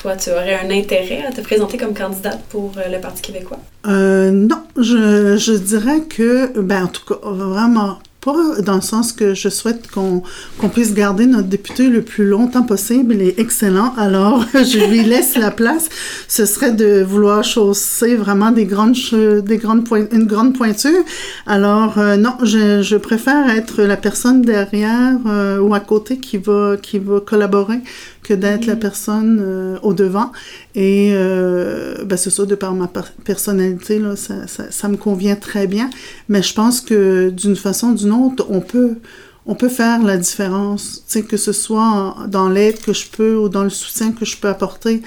toi, 0.00 0.12
tu 0.22 0.30
aurais 0.30 0.56
un 0.64 0.70
intérêt 0.70 1.22
à 1.28 1.32
te 1.36 1.40
présenter 1.48 1.76
comme 1.82 1.94
candidate 1.94 2.40
pour 2.52 2.68
euh, 2.76 2.82
le 2.94 2.98
Parti 3.00 3.20
québécois? 3.26 3.60
Euh, 3.86 4.30
non, 4.30 4.62
je, 4.76 5.36
je 5.46 5.52
dirais 5.72 6.00
que, 6.16 6.32
ben, 6.70 6.84
en 6.84 6.88
tout 6.88 7.04
cas, 7.08 7.18
vraiment 7.52 7.98
dans 8.62 8.76
le 8.76 8.80
sens 8.80 9.12
que 9.12 9.34
je 9.34 9.48
souhaite 9.48 9.90
qu'on 9.90 10.22
qu 10.60 10.68
puisse 10.68 10.94
garder 10.94 11.26
notre 11.26 11.48
député 11.48 11.88
le 11.88 12.02
plus 12.02 12.26
longtemps 12.26 12.62
possible. 12.62 13.14
Il 13.14 13.22
est 13.22 13.38
excellent, 13.38 13.94
alors 13.96 14.44
je 14.54 14.90
lui 14.90 15.02
laisse 15.02 15.36
la 15.36 15.50
place. 15.50 15.88
Ce 16.28 16.46
serait 16.46 16.72
de 16.72 17.02
vouloir 17.02 17.44
chausser 17.44 18.16
vraiment 18.16 18.50
des 18.50 18.64
grandes, 18.64 18.96
des 19.12 19.58
grandes 19.58 19.84
une 20.12 20.26
grande 20.26 20.54
pointure. 20.54 21.02
Alors 21.46 21.98
euh, 21.98 22.16
non, 22.16 22.34
je, 22.42 22.82
je, 22.82 22.96
préfère 22.96 23.48
être 23.50 23.82
la 23.82 23.96
personne 23.96 24.42
derrière 24.42 25.18
euh, 25.26 25.58
ou 25.58 25.74
à 25.74 25.80
côté 25.80 26.18
qui 26.18 26.38
va, 26.38 26.76
qui 26.80 26.98
va 26.98 27.20
collaborer 27.20 27.80
que 28.24 28.34
d'être 28.34 28.64
mmh. 28.64 28.70
la 28.70 28.76
personne 28.76 29.38
euh, 29.40 29.78
au 29.82 29.94
devant. 29.94 30.32
Et 30.74 31.10
euh, 31.12 32.04
ben 32.04 32.16
c'est 32.16 32.30
ça, 32.30 32.44
de 32.44 32.54
par 32.56 32.74
ma 32.74 32.90
personnalité, 33.24 34.00
là, 34.00 34.16
ça, 34.16 34.48
ça, 34.48 34.64
ça, 34.70 34.88
me 34.88 34.96
convient 34.96 35.36
très 35.36 35.68
bien. 35.68 35.90
Mais 36.28 36.42
je 36.42 36.54
pense 36.54 36.80
que 36.80 37.30
d'une 37.30 37.54
façon 37.54 37.88
ou 37.88 37.94
d'une 37.94 38.12
autre, 38.12 38.46
on 38.48 38.60
peut, 38.60 38.94
on 39.46 39.54
peut 39.54 39.68
faire 39.68 40.02
la 40.02 40.16
différence. 40.16 41.04
Sais, 41.06 41.22
que 41.22 41.36
ce 41.36 41.52
soit 41.52 42.16
dans 42.28 42.48
l'aide 42.48 42.80
que 42.80 42.92
je 42.92 43.06
peux 43.08 43.36
ou 43.36 43.48
dans 43.48 43.62
le 43.62 43.70
soutien 43.70 44.10
que 44.10 44.24
je 44.24 44.36
peux 44.36 44.48
apporter 44.48 45.02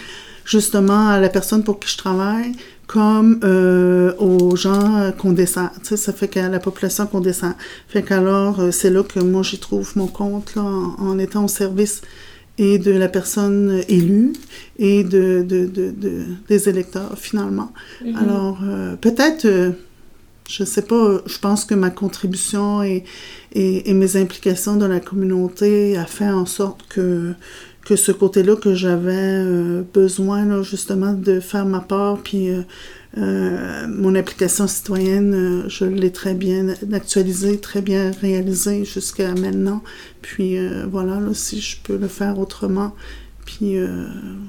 justement 0.45 1.09
à 1.09 1.19
la 1.19 1.27
personne 1.27 1.63
pour 1.63 1.77
qui 1.77 1.89
je 1.89 1.97
travaille, 1.97 2.53
comme 2.85 3.41
euh, 3.43 4.13
aux 4.17 4.55
gens 4.55 5.11
qu'on 5.17 5.33
descend. 5.33 5.69
Tu 5.83 5.89
sais, 5.89 5.97
ça 5.97 6.13
fait 6.13 6.29
qu'à 6.29 6.47
la 6.47 6.59
population 6.59 7.05
qu'on 7.05 7.19
descend. 7.19 7.53
Fait 7.89 8.01
qu'alors, 8.01 8.61
euh, 8.61 8.71
c'est 8.71 8.89
là 8.89 9.03
que 9.03 9.19
moi, 9.19 9.43
j'y 9.43 9.59
trouve 9.59 9.91
mon 9.97 10.07
compte, 10.07 10.55
là, 10.55 10.61
en, 10.61 10.95
en 10.99 11.19
étant 11.19 11.43
au 11.43 11.49
service 11.49 12.01
et 12.57 12.79
de 12.79 12.91
la 12.91 13.07
personne 13.07 13.81
élue 13.87 14.33
et 14.79 15.03
de, 15.03 15.45
de, 15.47 15.65
de, 15.65 15.91
de 15.91 16.23
des 16.47 16.69
électeurs 16.69 17.17
finalement. 17.17 17.71
Mm 17.73 18.07
-hmm. 18.07 18.17
Alors 18.23 18.59
euh, 18.63 18.95
peut-être 18.95 19.45
euh, 19.45 19.71
je 20.49 20.63
sais 20.63 20.81
pas, 20.81 21.21
je 21.25 21.39
pense 21.39 21.65
que 21.65 21.75
ma 21.75 21.89
contribution 21.89 22.81
et, 22.81 23.03
et, 23.53 23.93
mes 23.93 24.15
implications 24.15 24.75
dans 24.77 24.87
la 24.87 25.01
communauté 25.01 25.97
a 25.97 26.05
fait 26.05 26.29
en 26.29 26.45
sorte 26.45 26.81
que, 26.87 27.33
que 27.85 27.95
ce 27.95 28.13
côté-là 28.13 28.55
que 28.55 28.73
j'avais 28.73 29.11
euh, 29.15 29.83
besoin, 29.93 30.45
là, 30.45 30.61
justement, 30.63 31.13
de 31.13 31.41
faire 31.41 31.65
ma 31.65 31.81
part, 31.81 32.19
puis 32.23 32.47
euh, 33.17 33.83
euh, 33.83 33.87
mon 33.87 34.15
application 34.15 34.67
citoyenne, 34.67 35.65
je 35.67 35.85
l'ai 35.85 36.11
très 36.11 36.33
bien 36.33 36.67
actualisée, 36.93 37.59
très 37.59 37.81
bien 37.81 38.11
réalisée 38.21 38.85
jusqu'à 38.85 39.33
maintenant. 39.33 39.81
Puis 40.21 40.57
voilà, 40.89 41.19
là, 41.19 41.33
si 41.33 41.61
je 41.61 41.77
peux 41.81 41.97
le 41.97 42.07
faire 42.07 42.39
autrement, 42.39 42.93
puis 43.45 43.77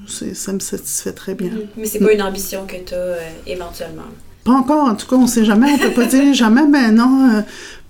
ça 0.07 0.53
me 0.53 0.61
satisfait 0.61 1.13
très 1.13 1.35
bien. 1.35 1.51
Mais 1.77 1.87
c'est 1.87 2.01
pas 2.01 2.13
une 2.13 2.23
ambition 2.23 2.67
que 2.67 2.77
tu 2.85 2.95
as 2.95 3.19
éventuellement? 3.47 4.03
Pas 4.49 4.55
encore, 4.55 4.89
en 4.89 4.95
tout 4.95 5.07
cas, 5.07 5.17
on 5.17 5.27
sait 5.27 5.45
jamais, 5.45 5.71
on 5.71 5.79
peut 5.79 5.93
pas 5.93 6.07
dire 6.07 6.33
jamais, 6.33 6.67
mais 6.67 6.91
non, 6.91 7.29
euh, 7.31 7.43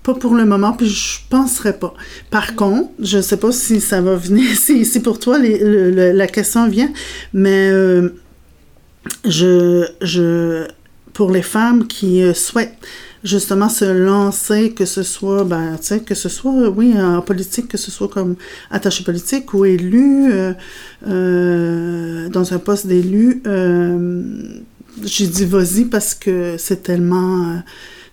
pas 0.03 0.13
pour 0.13 0.35
le 0.35 0.43
moment, 0.43 0.73
puis 0.73 0.89
je 0.89 1.19
penserais 1.29 1.71
pas. 1.71 1.93
Par 2.31 2.55
contre, 2.55 2.89
je 2.99 3.21
sais 3.21 3.37
pas 3.37 3.53
si 3.53 3.79
ça 3.79 4.01
va 4.01 4.15
venir, 4.15 4.45
si, 4.55 4.83
si 4.83 4.99
pour 4.99 5.19
toi 5.19 5.37
la 5.39 6.27
question 6.27 6.67
vient, 6.67 6.91
mais 7.33 7.69
euh, 7.71 8.09
je, 9.25 9.87
je, 10.01 10.67
pour 11.13 11.31
les 11.31 11.41
femmes 11.41 11.87
qui 11.87 12.21
euh, 12.21 12.33
souhaitent 12.33 12.77
justement 13.23 13.67
se 13.69 13.85
lancer, 13.85 14.71
que 14.71 14.85
ce 14.85 15.03
soit, 15.03 15.43
ben, 15.43 15.77
que 16.05 16.15
ce 16.15 16.29
soit, 16.29 16.69
oui, 16.69 16.93
en 16.97 17.21
politique, 17.21 17.67
que 17.67 17.77
ce 17.77 17.91
soit 17.91 18.07
comme 18.07 18.35
attaché 18.71 19.03
politique 19.03 19.53
ou 19.53 19.65
élu, 19.65 20.31
dans 21.01 22.53
un 22.53 22.59
poste 22.59 22.87
d'élu, 22.87 23.43
j'ai 25.03 25.27
dit 25.27 25.45
vas-y 25.45 25.83
parce 25.83 26.15
que 26.15 26.55
c'est 26.57 26.83
tellement. 26.83 27.61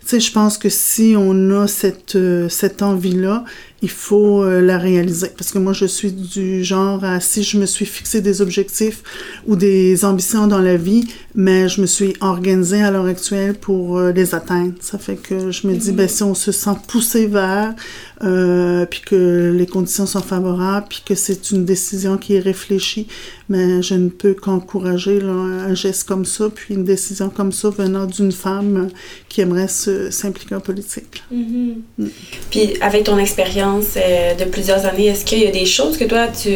Tu 0.07 0.11
sais, 0.11 0.21
je 0.21 0.31
pense 0.31 0.57
que 0.57 0.69
si 0.69 1.17
on 1.19 1.51
a 1.51 1.67
cette, 1.67 2.15
euh, 2.15 2.49
cette 2.49 2.81
envie-là, 2.81 3.45
il 3.83 3.91
faut 3.91 4.45
euh, 4.45 4.61
la 4.61 4.79
réaliser. 4.79 5.31
Parce 5.37 5.51
que 5.51 5.59
moi, 5.59 5.73
je 5.73 5.85
suis 5.85 6.13
du 6.13 6.63
genre 6.63 7.03
à, 7.05 7.19
si 7.19 7.43
je 7.43 7.59
me 7.59 7.67
suis 7.67 7.87
fixé 7.87 8.21
des 8.21 8.41
objectifs 8.41 9.03
ou 9.49 9.57
des 9.57 10.05
ambitions 10.05 10.47
dans 10.47 10.61
la 10.61 10.77
vie, 10.77 11.09
mais 11.35 11.69
je 11.69 11.81
me 11.81 11.87
suis 11.87 12.15
organisée 12.21 12.83
à 12.83 12.93
l'heure 12.93 13.07
actuelle 13.07 13.55
pour 13.55 13.99
euh, 13.99 14.13
les 14.13 14.33
atteindre. 14.33 14.75
Ça 14.81 14.97
fait 14.97 15.17
que 15.17 15.51
je 15.51 15.67
me 15.67 15.75
dis, 15.75 15.91
ben, 15.91 16.07
si 16.07 16.23
on 16.23 16.37
se 16.37 16.53
sent 16.53 16.77
poussé 16.87 17.27
vers, 17.27 17.75
euh, 18.25 18.87
puis 18.87 19.01
que 19.01 19.55
les 19.57 19.67
conditions 19.67 20.07
sont 20.07 20.23
favorables, 20.23 20.87
puis 20.89 21.03
que 21.05 21.15
c'est 21.15 21.51
une 21.51 21.65
décision 21.65 22.17
qui 22.17 22.35
est 22.35 22.41
réfléchie, 22.41 23.07
mais 23.49 23.83
je 23.83 23.95
ne 23.95 24.09
peux 24.09 24.35
qu'encourager 24.35 25.21
un 25.23 25.75
geste 25.75 26.09
comme 26.09 26.25
ça, 26.25 26.49
puis 26.55 26.75
une 26.75 26.85
décision 26.85 27.29
comme 27.29 27.53
ça 27.53 27.71
venant 27.71 28.07
d'une 28.07 28.33
femme 28.33 28.89
qui 29.29 29.43
aimerait 29.43 29.69
s'impliquer 29.69 30.55
en 30.55 30.61
politique. 30.61 31.25
Mm-hmm. 31.33 31.75
Mm. 31.99 32.07
Puis 32.51 32.75
avec 32.81 33.05
ton 33.05 33.19
expérience, 33.19 33.97
euh, 33.97 34.35
de 34.35 34.45
plusieurs 34.45 34.87
années, 34.87 35.07
est-ce 35.07 35.25
qu'il 35.25 35.41
y 35.41 35.47
a 35.47 35.51
des 35.51 35.67
choses 35.67 35.97
que 35.97 36.05
toi, 36.05 36.29
tu, 36.29 36.51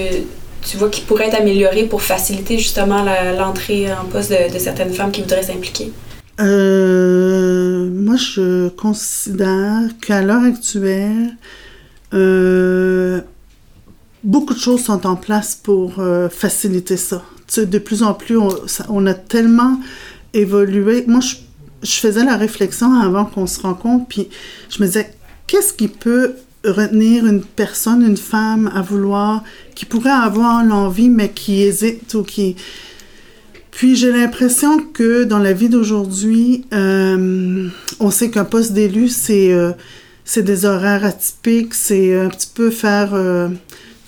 tu 0.63 0.77
vois 0.77 0.89
qui 0.89 1.03
pourraient 1.03 1.29
être 1.29 1.41
améliorées 1.41 1.85
pour 1.85 2.03
faciliter 2.03 2.59
justement 2.59 3.05
l'entrée 3.39 3.93
en 3.93 4.07
poste 4.07 4.31
de, 4.31 4.59
certaines 4.59 4.93
femmes 4.93 5.11
qui 5.11 5.21
voudraient 5.21 5.43
s'impliquer? 5.43 5.93
Euh, 6.41 7.91
moi, 7.91 8.17
je 8.17 8.69
considère 8.71 9.83
qu'à 10.01 10.23
l'heure 10.23 10.43
actuelle, 10.43 11.37
euh, 12.15 13.21
beaucoup 14.25 14.55
de 14.55 14.59
choses 14.59 14.85
sont 14.85 15.07
en 15.07 15.17
place 15.17 15.55
pour 15.55 16.03
faciliter 16.31 16.97
ça. 16.97 17.23
de 17.57 17.79
plus 17.79 18.03
en 18.03 18.15
plus, 18.15 18.39
on, 18.89 19.07
a 19.07 19.15
tellement 19.15 19.81
évolué. 20.33 21.05
Moi, 21.07 21.21
je, 21.21 21.37
je 21.83 21.93
faisais 21.93 22.25
la 22.25 22.37
réflexion 22.37 22.95
avant 23.01 23.25
qu'on 23.25 23.47
se 23.47 23.61
rencontre, 23.61 24.07
puis 24.09 24.29
je 24.71 24.83
me 24.83 24.87
disais, 24.87 25.13
qu'est-ce 25.47 25.73
qui 25.73 25.89
peut 25.89 26.35
retenir 26.65 27.27
une 27.27 27.43
personne, 27.43 28.03
une 28.03 28.17
femme 28.17 28.71
à 28.75 28.83
vouloir, 28.83 29.43
qui 29.75 29.85
pourrait 29.85 30.11
avoir 30.11 30.65
l'envie, 30.65 31.09
mais 31.09 31.31
qui 31.31 31.63
hésite 31.63 32.15
ou 32.15 32.23
qui... 32.23 32.57
Puis 33.71 33.97
j'ai 33.97 34.13
l'impression 34.13 34.79
que 34.79 35.25
dans 35.25 35.39
la 35.39 35.53
vie 35.53 35.69
d'aujourd'hui, 35.69 36.65
euh, 36.73 37.69
on 37.99 38.11
sait 38.11 38.31
qu'un 38.31 38.45
poste 38.45 38.73
d'élu, 38.73 39.09
c'est 39.09 39.53
euh, 39.53 39.73
c'est 40.25 40.43
des 40.43 40.65
horaires 40.65 41.05
atypiques, 41.05 41.75
c'est 41.75 42.19
un 42.19 42.29
petit 42.29 42.51
peu 42.55 42.71
faire... 42.71 43.15
Euh, 43.15 43.49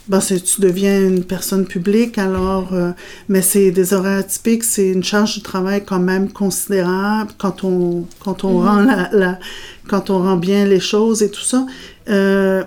ben, 0.08 0.18
tu 0.18 0.60
deviens 0.60 1.00
une 1.00 1.24
personne 1.24 1.64
publique, 1.64 2.18
alors, 2.18 2.74
mais 3.28 3.40
c'est 3.40 3.70
des 3.70 3.94
horaires 3.94 4.18
atypiques, 4.18 4.64
c'est 4.64 4.88
une 4.88 5.04
charge 5.04 5.38
de 5.38 5.42
travail 5.42 5.84
quand 5.84 6.00
même 6.00 6.30
considérable 6.30 7.30
quand 7.38 7.62
on, 7.62 8.04
quand 8.18 8.42
on, 8.44 8.60
mm-hmm. 8.60 8.66
rend 8.66 8.80
la, 8.80 9.10
la, 9.12 9.38
quand 9.88 10.10
on 10.10 10.18
rend 10.18 10.36
bien 10.36 10.64
les 10.64 10.80
choses 10.80 11.22
et 11.22 11.30
tout 11.30 11.42
ça. 11.42 11.66
Euh, 12.08 12.64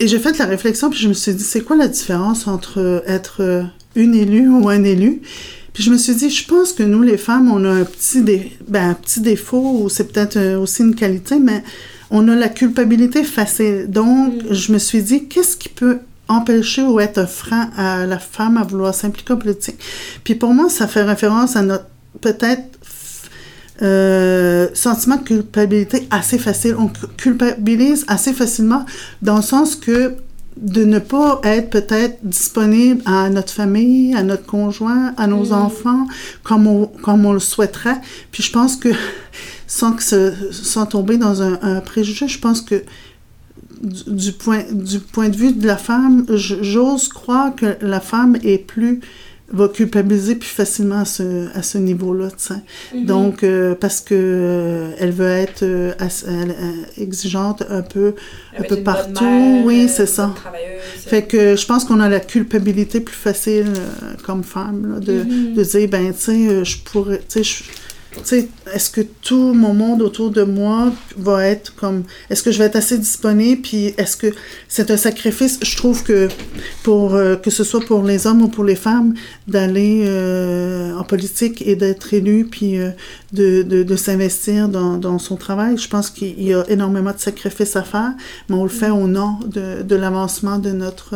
et 0.00 0.08
j'ai 0.08 0.18
fait 0.18 0.36
la 0.38 0.46
réflexion, 0.46 0.88
puis 0.88 0.98
je 0.98 1.08
me 1.08 1.12
suis 1.12 1.34
dit, 1.34 1.44
c'est 1.44 1.60
quoi 1.60 1.76
la 1.76 1.86
différence 1.86 2.48
entre 2.48 3.04
être 3.06 3.66
une 3.94 4.14
élue 4.14 4.48
ou 4.48 4.70
un 4.70 4.82
élu? 4.82 5.20
Puis 5.72 5.82
je 5.82 5.90
me 5.90 5.96
suis 5.96 6.14
dit, 6.14 6.30
je 6.30 6.46
pense 6.46 6.72
que 6.72 6.82
nous, 6.82 7.02
les 7.02 7.16
femmes, 7.16 7.50
on 7.50 7.64
a 7.64 7.70
un 7.70 7.84
petit, 7.84 8.22
ben, 8.68 8.90
un 8.90 8.94
petit 8.94 9.20
défaut, 9.20 9.82
ou 9.82 9.88
c'est 9.88 10.12
peut-être 10.12 10.36
euh, 10.36 10.58
aussi 10.58 10.82
une 10.82 10.94
qualité, 10.94 11.38
mais 11.38 11.62
on 12.10 12.26
a 12.28 12.34
la 12.34 12.48
culpabilité 12.48 13.24
facile. 13.24 13.86
Donc, 13.88 14.34
mm. 14.34 14.52
je 14.52 14.72
me 14.72 14.78
suis 14.78 15.02
dit, 15.02 15.28
qu'est-ce 15.28 15.56
qui 15.56 15.68
peut 15.68 15.98
empêcher 16.28 16.82
ou 16.82 17.00
être 17.00 17.18
un 17.18 17.26
frein 17.26 17.70
à 17.76 18.06
la 18.06 18.18
femme 18.18 18.56
à 18.56 18.62
vouloir 18.62 18.94
s'impliquer 18.94 19.32
en 19.32 19.36
politique? 19.36 19.78
Puis 20.24 20.34
pour 20.34 20.52
moi, 20.54 20.68
ça 20.68 20.86
fait 20.86 21.02
référence 21.02 21.56
à 21.56 21.62
notre 21.62 21.86
peut-être 22.20 22.78
euh, 23.82 24.68
sentiment 24.74 25.16
de 25.16 25.22
culpabilité 25.22 26.06
assez 26.10 26.38
facile. 26.38 26.76
On 26.78 26.90
culpabilise 27.16 28.04
assez 28.08 28.32
facilement 28.32 28.84
dans 29.22 29.36
le 29.36 29.42
sens 29.42 29.74
que 29.74 30.16
de 30.56 30.84
ne 30.84 30.98
pas 30.98 31.40
être 31.44 31.70
peut-être 31.70 32.18
disponible 32.22 33.02
à 33.06 33.30
notre 33.30 33.52
famille, 33.52 34.14
à 34.14 34.22
notre 34.22 34.44
conjoint, 34.44 35.14
à 35.16 35.26
nos 35.26 35.46
mm. 35.46 35.52
enfants, 35.52 36.06
comme 36.42 36.66
on, 36.66 36.86
comme 36.86 37.24
on 37.24 37.32
le 37.32 37.40
souhaiterait. 37.40 38.00
Puis 38.30 38.42
je 38.42 38.52
pense 38.52 38.76
que, 38.76 38.88
sans, 39.66 39.92
que 39.92 40.02
sans 40.52 40.86
tomber 40.86 41.16
dans 41.16 41.42
un, 41.42 41.80
préjugé, 41.80 42.28
je 42.28 42.38
pense 42.38 42.60
que 42.60 42.82
du, 43.82 44.32
point, 44.32 44.64
du 44.70 44.98
point 44.98 45.30
de 45.30 45.36
vue 45.36 45.52
de 45.52 45.66
la 45.66 45.78
femme, 45.78 46.26
j'ose 46.28 47.08
croire 47.08 47.54
que 47.54 47.76
la 47.80 48.00
femme 48.00 48.36
est 48.42 48.58
plus 48.58 49.00
va 49.52 49.68
culpabiliser 49.68 50.36
plus 50.36 50.48
facilement 50.48 51.00
à 51.00 51.04
ce, 51.04 51.48
à 51.56 51.62
ce 51.62 51.78
niveau-là, 51.78 52.28
tu 52.30 52.36
sais. 52.38 52.54
Mm-hmm. 52.94 53.04
Donc, 53.04 53.42
euh, 53.42 53.74
parce 53.74 54.00
que 54.00 54.14
euh, 54.14 54.90
elle 54.98 55.10
veut 55.10 55.28
être 55.28 55.62
euh, 55.62 55.92
exigeante 56.96 57.64
un 57.68 57.82
peu, 57.82 58.14
un 58.56 58.62
peu 58.62 58.76
partout. 58.76 59.62
oui, 59.64 59.88
c'est 59.88 60.06
ça. 60.06 60.34
Fait 60.96 61.22
que 61.22 61.56
je 61.56 61.66
pense 61.66 61.84
qu'on 61.84 62.00
a 62.00 62.08
la 62.08 62.20
culpabilité 62.20 63.00
plus 63.00 63.16
facile 63.16 63.72
comme 64.24 64.44
femme, 64.44 64.94
là, 64.94 65.00
de, 65.00 65.24
mm-hmm. 65.24 65.54
de 65.54 65.62
dire, 65.64 65.88
ben, 65.88 66.12
tu 66.12 66.20
sais, 66.20 66.64
je 66.64 66.78
pourrais, 66.84 67.20
tu 67.28 67.42
sais, 67.42 67.64
est-ce 68.16 68.90
que 68.90 69.00
tout 69.00 69.54
mon 69.54 69.72
monde 69.72 70.02
autour 70.02 70.30
de 70.30 70.42
moi 70.42 70.92
va 71.16 71.46
être 71.46 71.74
comme, 71.76 72.02
est-ce 72.28 72.42
que 72.42 72.50
je 72.50 72.58
vais 72.58 72.64
être 72.64 72.76
assez 72.76 72.98
disponible, 72.98 73.62
puis 73.62 73.94
est-ce 73.96 74.16
que 74.16 74.32
c'est 74.68 74.90
un 74.90 74.96
sacrifice, 74.96 75.60
je 75.62 75.76
trouve 75.76 76.02
que 76.02 76.28
pour, 76.82 77.14
euh, 77.14 77.36
que 77.36 77.50
ce 77.50 77.62
soit 77.62 77.80
pour 77.80 78.02
les 78.02 78.26
hommes 78.26 78.42
ou 78.42 78.48
pour 78.48 78.64
les 78.64 78.74
femmes, 78.74 79.14
d'aller 79.46 80.02
euh, 80.06 80.96
en 80.96 81.04
politique 81.04 81.62
et 81.66 81.76
d'être 81.76 82.12
élu, 82.12 82.46
puis 82.46 82.78
euh, 82.78 82.90
de, 83.32 83.62
de, 83.62 83.82
de 83.84 83.96
s'investir 83.96 84.68
dans, 84.68 84.96
dans, 84.96 85.18
son 85.18 85.36
travail, 85.36 85.78
je 85.78 85.88
pense 85.88 86.10
qu'il 86.10 86.42
y 86.42 86.52
a 86.52 86.64
énormément 86.68 87.12
de 87.12 87.18
sacrifices 87.18 87.76
à 87.76 87.82
faire, 87.82 88.12
mais 88.48 88.56
on 88.56 88.64
le 88.64 88.70
fait 88.70 88.90
au 88.90 89.06
nom 89.06 89.38
de, 89.46 89.82
de 89.82 89.96
l'avancement 89.96 90.58
de 90.58 90.70
notre 90.70 91.14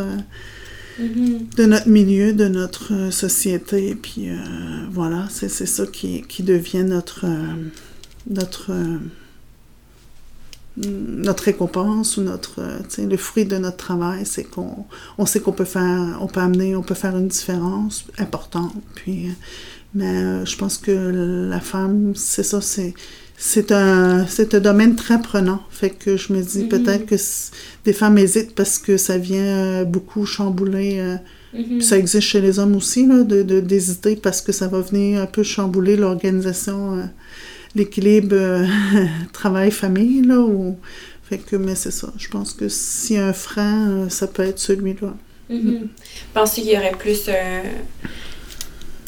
de 0.99 1.65
notre 1.65 1.89
milieu, 1.89 2.33
de 2.33 2.47
notre 2.47 2.93
euh, 2.93 3.11
société. 3.11 3.95
Puis 3.95 4.29
euh, 4.29 4.35
voilà, 4.91 5.27
c'est 5.29 5.49
ça 5.49 5.85
qui, 5.85 6.21
qui, 6.23 6.43
devient 6.43 6.83
notre, 6.83 7.25
euh, 7.25 7.69
notre, 8.29 8.71
notre 10.77 11.43
récompense 11.43 12.17
ou 12.17 12.21
notre, 12.21 12.61
le 12.97 13.17
fruit 13.17 13.45
de 13.45 13.57
notre 13.57 13.77
travail. 13.77 14.25
C'est 14.25 14.43
qu'on 14.43 14.85
on 15.17 15.25
sait 15.25 15.39
qu'on 15.39 15.53
peut 15.53 15.65
faire, 15.65 16.17
on 16.21 16.27
peut 16.27 16.41
amener, 16.41 16.75
on 16.75 16.83
peut 16.83 16.95
faire 16.95 17.17
une 17.17 17.27
différence 17.27 18.05
importante. 18.17 18.75
Puis, 18.95 19.29
mais 19.93 20.45
je 20.45 20.57
pense 20.57 20.77
que 20.77 20.91
la 21.49 21.59
femme, 21.59 22.13
c'est 22.15 22.43
ça, 22.43 22.61
c'est 22.61 22.93
c'est 23.37 23.71
un, 23.71 24.25
c'est 24.27 24.53
un 24.53 24.59
domaine 24.59 24.95
très 24.95 25.19
prenant. 25.21 25.61
Fait 25.69 25.89
que 25.89 26.15
je 26.15 26.31
me 26.31 26.41
dis 26.41 26.63
mm-hmm. 26.63 26.67
peut-être 26.69 27.05
que 27.05 27.15
des 27.83 27.93
femmes 27.93 28.17
hésitent 28.17 28.55
parce 28.55 28.77
que 28.77 28.97
ça 28.97 29.17
vient 29.17 29.43
euh, 29.43 29.83
beaucoup 29.83 30.25
chambouler. 30.25 30.99
Euh, 30.99 31.15
mm-hmm. 31.53 31.81
ça 31.81 31.97
existe 31.97 32.27
chez 32.27 32.41
les 32.41 32.59
hommes 32.59 32.75
aussi, 32.75 33.05
là, 33.05 33.23
de, 33.23 33.59
d'hésiter 33.59 34.15
parce 34.15 34.41
que 34.41 34.51
ça 34.51 34.67
va 34.67 34.79
venir 34.79 35.21
un 35.21 35.25
peu 35.25 35.43
chambouler 35.43 35.97
l'organisation, 35.97 36.97
euh, 36.97 37.03
l'équilibre 37.75 38.65
travail-famille. 39.33 40.21
Là, 40.21 40.45
Fait 41.23 41.37
que, 41.37 41.57
mais 41.57 41.75
c'est 41.75 41.91
ça. 41.91 42.13
Je 42.17 42.29
pense 42.29 42.53
que 42.53 42.69
s'il 42.69 43.17
y 43.17 43.19
a 43.19 43.27
un 43.27 43.33
frein, 43.33 44.07
ça 44.09 44.27
peut 44.27 44.43
être 44.43 44.59
celui-là. 44.59 45.13
Mm-hmm. 45.51 45.87
Penses-tu 46.33 46.61
qu'il 46.61 46.71
y 46.71 46.77
aurait 46.77 46.95
plus 46.97 47.29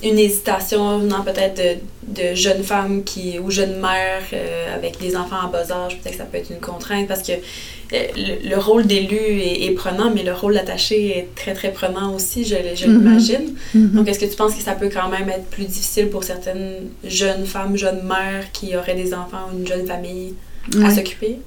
une 0.04 0.20
hésitation 0.20 1.00
venant 1.00 1.24
peut-être 1.24 1.58
de, 1.58 2.22
de, 2.22 2.36
jeunes 2.36 2.64
femmes 2.64 3.04
qui, 3.04 3.40
ou 3.40 3.50
jeunes 3.50 3.80
mères 3.80 4.24
euh, 4.34 4.76
avec 4.76 5.00
des 5.00 5.16
enfants 5.16 5.38
en 5.46 5.50
bas 5.50 5.72
âge, 5.72 5.98
peut-être 5.98 6.12
que 6.12 6.18
ça 6.18 6.26
peut 6.26 6.38
être 6.38 6.52
une 6.52 6.60
contrainte 6.60 7.08
parce 7.08 7.24
que 7.24 7.32
euh, 7.32 8.04
le, 8.16 8.58
rôle 8.58 8.86
d'élu 8.86 9.18
est, 9.18 9.72
prenant, 9.72 10.14
mais 10.14 10.24
le 10.24 10.34
rôle 10.34 10.54
d'attaché 10.54 11.18
est 11.18 11.36
très 11.36 11.54
très 11.54 11.72
prenant 11.72 12.14
aussi, 12.14 12.44
je, 12.44 12.56
je 12.76 12.86
mm-hmm. 12.86 12.92
l'imagine. 12.92 13.56
Mm-hmm. 13.76 13.92
Donc 13.92 14.08
est-ce 14.08 14.20
que 14.20 14.26
tu 14.26 14.36
penses 14.36 14.54
que 14.54 14.62
ça 14.62 14.74
peut 14.74 14.90
quand 14.94 15.10
même 15.10 15.30
être 15.30 15.46
plus 15.46 15.66
difficile 15.66 16.10
pour 16.10 16.24
certaines 16.24 16.90
jeunes 17.04 17.46
femmes, 17.46 17.76
jeunes 17.76 18.04
mères 18.04 18.52
qui 18.52 18.76
auraient 18.76 18.96
des 18.96 19.14
enfants 19.14 19.50
ou 19.52 19.58
une 19.58 19.68
jeune 19.68 19.88
famille 19.88 20.36
à 20.84 20.92
s'occuper? 20.92 21.40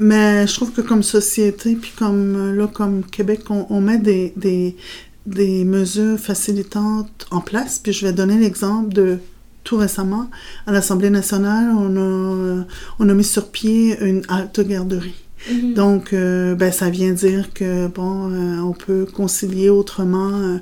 Mais 0.00 0.46
je 0.48 0.54
trouve 0.54 0.72
que 0.72 0.80
comme 0.80 1.04
société, 1.04 1.76
puis 1.76 1.92
comme 1.96 2.56
là, 2.56 2.66
comme 2.66 3.04
Québec, 3.04 3.42
on, 3.48 3.66
on 3.70 3.80
met 3.80 3.98
des, 3.98 4.32
des, 4.36 4.74
des 5.26 5.64
mesures 5.64 6.18
facilitantes 6.18 7.26
en 7.30 7.40
place. 7.40 7.78
Puis 7.78 7.92
je 7.92 8.06
vais 8.06 8.12
donner 8.12 8.38
l'exemple 8.38 8.92
de 8.92 9.18
tout 9.64 9.78
récemment, 9.78 10.30
à 10.66 10.72
l'Assemblée 10.72 11.10
nationale, 11.10 11.70
on 11.74 11.96
a, 11.96 12.64
on 12.98 13.08
a 13.08 13.14
mis 13.14 13.24
sur 13.24 13.48
pied 13.48 13.98
une 14.00 14.22
halte 14.28 14.60
garderie. 14.60 15.14
Mm-hmm. 15.50 15.74
Donc, 15.74 16.12
euh, 16.12 16.54
ben, 16.54 16.70
ça 16.70 16.90
vient 16.90 17.12
dire 17.12 17.52
que, 17.52 17.88
bon, 17.88 18.30
euh, 18.30 18.58
on 18.60 18.72
peut 18.72 19.06
concilier 19.10 19.70
autrement 19.70 20.30
euh, 20.34 20.58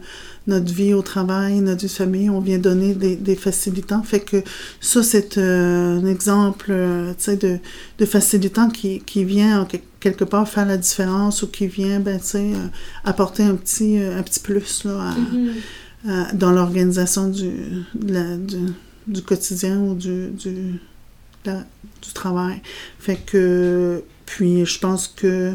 notre 0.47 0.73
vie 0.73 0.95
au 0.95 1.03
travail, 1.03 1.61
notre 1.61 1.83
vie 1.83 1.93
famille. 1.93 2.31
On 2.31 2.41
vient 2.41 2.59
donner 2.59 2.95
des, 2.95 3.17
des 3.17 3.37
facilitants. 3.37 4.03
Fait 4.03 4.21
que 4.21 4.43
ça, 4.81 5.03
c'est 5.03 5.39
un 5.39 6.05
exemple, 6.07 6.67
tu 6.67 7.25
sais, 7.25 7.37
de, 7.37 7.59
de 7.99 8.05
facilitant 8.07 8.69
qui, 8.71 9.01
qui 9.01 9.25
vient 9.25 9.65
quelque 9.65 9.85
part 10.11 10.49
faire 10.49 10.67
la 10.67 10.77
différence 10.77 11.43
ou 11.43 11.49
qui 11.49 11.67
vient, 11.67 12.01
ben, 12.01 12.19
tu 12.19 12.27
sais, 12.27 12.51
apporter 13.05 13.43
un 13.43 13.55
petit, 13.55 13.99
un 13.99 14.23
petit 14.23 14.41
plus, 14.41 14.85
là, 14.85 15.15
mm-hmm. 15.15 16.37
dans 16.37 16.53
l'organisation 16.53 17.29
du, 17.29 17.53
du, 17.95 18.59
du, 19.07 19.23
quotidien 19.23 19.79
ou 19.79 19.95
du, 19.95 20.29
du, 20.29 20.81
du 21.45 22.13
travail. 22.15 22.61
Fait 22.99 23.17
que 23.17 24.03
puis 24.27 24.65
je 24.65 24.79
pense 24.79 25.09
que 25.09 25.55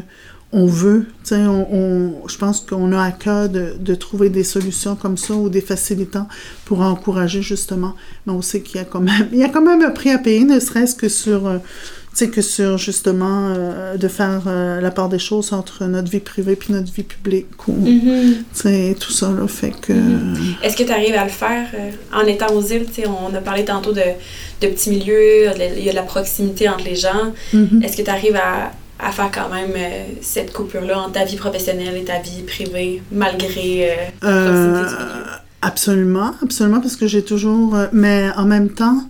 on 0.50 0.66
veut, 0.66 1.04
tu 1.24 1.34
sais, 1.34 1.46
on, 1.46 1.74
on, 1.74 2.28
je 2.28 2.38
pense 2.38 2.60
qu'on 2.60 2.92
a 2.92 3.02
à 3.02 3.12
cœur 3.12 3.50
de, 3.50 3.74
de, 3.78 3.94
trouver 3.94 4.30
des 4.30 4.44
solutions 4.44 4.96
comme 4.96 5.18
ça 5.18 5.34
ou 5.34 5.50
des 5.50 5.60
facilitants 5.60 6.26
pour 6.64 6.80
encourager 6.80 7.42
justement. 7.42 7.94
Mais 8.26 8.32
on 8.32 8.40
sait 8.40 8.62
qu'il 8.62 8.76
y 8.76 8.80
a 8.80 8.86
quand 8.86 9.00
même, 9.00 9.28
il 9.32 9.38
y 9.38 9.44
a 9.44 9.50
quand 9.50 9.60
même 9.60 9.82
un 9.82 9.90
prix 9.90 10.10
à 10.10 10.18
payer, 10.18 10.44
ne 10.44 10.58
serait-ce 10.58 10.94
que 10.94 11.10
sur, 11.10 11.60
euh, 12.22 12.26
sais, 12.26 12.30
que 12.30 12.42
sur 12.42 12.78
justement 12.78 13.54
euh, 13.56 13.96
de 13.96 14.08
faire 14.08 14.42
euh, 14.46 14.80
la 14.80 14.90
part 14.90 15.08
des 15.08 15.18
choses 15.18 15.52
entre 15.52 15.84
notre 15.84 16.10
vie 16.10 16.20
privée 16.20 16.56
puis 16.56 16.72
notre 16.72 16.92
vie 16.92 17.02
publique 17.02 17.68
ou, 17.68 17.76
tu 17.84 18.44
sais, 18.52 18.96
tout 18.98 19.12
ça 19.12 19.30
là 19.30 19.46
fait 19.46 19.72
que. 19.80 19.92
Mm-hmm. 19.92 20.62
Est-ce 20.62 20.76
que 20.76 20.82
tu 20.82 20.92
arrives 20.92 21.16
à 21.16 21.24
le 21.24 21.30
faire 21.30 21.66
en 22.12 22.26
étant 22.26 22.52
aux 22.54 22.62
îles, 22.62 22.86
on 23.06 23.34
a 23.34 23.40
parlé 23.40 23.64
tantôt 23.64 23.92
de, 23.92 24.02
de 24.60 24.66
petits 24.66 24.90
milieux, 24.90 25.46
il 25.76 25.84
y 25.84 25.88
a 25.88 25.92
de 25.92 25.96
la 25.96 26.02
proximité 26.02 26.68
entre 26.68 26.84
les 26.84 26.96
gens. 26.96 27.32
Mm-hmm. 27.54 27.84
Est-ce 27.84 27.96
que 27.96 28.02
tu 28.02 28.10
arrives 28.10 28.36
à 28.36 28.72
à 28.98 29.12
faire 29.12 29.30
quand 29.32 29.48
même 29.48 29.70
euh, 29.76 30.04
cette 30.20 30.52
coupure-là 30.52 31.00
entre 31.00 31.12
ta 31.12 31.24
vie 31.24 31.36
professionnelle 31.36 31.96
et 31.96 32.04
ta 32.04 32.20
vie 32.20 32.42
privée, 32.42 33.02
malgré 33.12 33.90
euh, 33.90 33.94
euh 34.24 34.84
Absolument, 35.60 36.32
absolument, 36.42 36.80
parce 36.80 36.96
que 36.96 37.06
j'ai 37.06 37.24
toujours... 37.24 37.74
Euh, 37.74 37.86
mais 37.92 38.28
en 38.36 38.44
même 38.44 38.70
temps, 38.70 39.02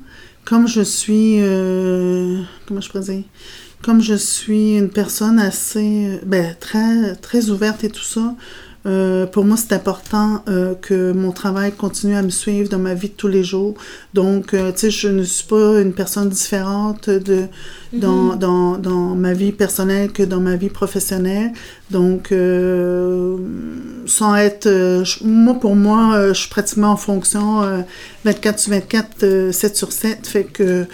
comme 0.48 0.66
je 0.66 0.80
suis... 0.80 1.38
comment 2.66 2.80
je 2.80 2.88
pourrais 2.88 3.04
dire? 3.04 3.24
Comme 3.82 4.00
je 4.00 4.14
suis 4.14 4.76
une 4.76 4.88
personne 4.88 5.38
assez... 5.38 6.20
ben, 6.24 6.56
très, 6.58 7.14
très 7.16 7.50
ouverte 7.50 7.84
et 7.84 7.90
tout 7.90 8.02
ça, 8.02 8.34
euh, 8.88 9.26
pour 9.26 9.44
moi, 9.44 9.56
c'est 9.56 9.74
important 9.74 10.42
euh, 10.48 10.74
que 10.74 11.12
mon 11.12 11.30
travail 11.30 11.72
continue 11.72 12.16
à 12.16 12.22
me 12.22 12.30
suivre 12.30 12.70
dans 12.70 12.78
ma 12.78 12.94
vie 12.94 13.08
de 13.08 13.14
tous 13.14 13.28
les 13.28 13.44
jours. 13.44 13.74
Donc, 14.14 14.54
euh, 14.54 14.72
tu 14.72 14.78
sais, 14.78 14.90
je 14.90 15.08
ne 15.08 15.22
suis 15.22 15.46
pas 15.46 15.80
une 15.80 15.92
personne 15.92 16.30
différente 16.30 17.10
de, 17.10 17.44
dans, 17.92 18.34
mm-hmm. 18.34 18.38
dans, 18.38 18.78
dans, 18.78 19.14
ma 19.14 19.34
vie 19.34 19.52
personnelle 19.52 20.10
que 20.10 20.22
dans 20.22 20.40
ma 20.40 20.56
vie 20.56 20.70
professionnelle. 20.70 21.52
Donc, 21.90 22.32
sans 24.06 24.36
être... 24.36 24.68
moi, 25.24 25.54
pour 25.54 25.74
moi, 25.74 26.28
je 26.28 26.38
suis 26.38 26.50
pratiquement 26.50 26.92
en 26.92 26.96
fonction 26.96 27.62
24 28.24 28.58
sur 28.58 28.72
24, 28.72 29.50
7 29.52 29.76
sur 29.76 29.92
7. 29.92 30.26
Fait 30.26 30.44
que 30.44 30.86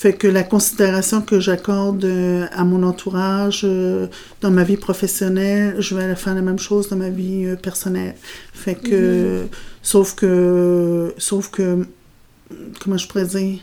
fait 0.00 0.14
que 0.14 0.26
la 0.26 0.42
considération 0.42 1.20
que 1.20 1.40
j'accorde 1.40 2.06
euh, 2.06 2.46
à 2.52 2.64
mon 2.64 2.82
entourage 2.84 3.60
euh, 3.64 4.06
dans 4.40 4.50
ma 4.50 4.64
vie 4.64 4.78
professionnelle, 4.78 5.74
je 5.78 5.94
vais 5.94 6.14
faire 6.14 6.34
la 6.34 6.40
même 6.40 6.58
chose 6.58 6.88
dans 6.88 6.96
ma 6.96 7.10
vie 7.10 7.44
euh, 7.44 7.54
personnelle. 7.54 8.14
Fait 8.54 8.76
que, 8.76 9.42
mm-hmm. 9.42 9.48
sauf 9.82 10.14
que, 10.14 11.12
sauf 11.18 11.50
que, 11.50 11.86
comment 12.82 12.96
je 12.96 13.08
pourrais 13.08 13.26
dire, 13.26 13.58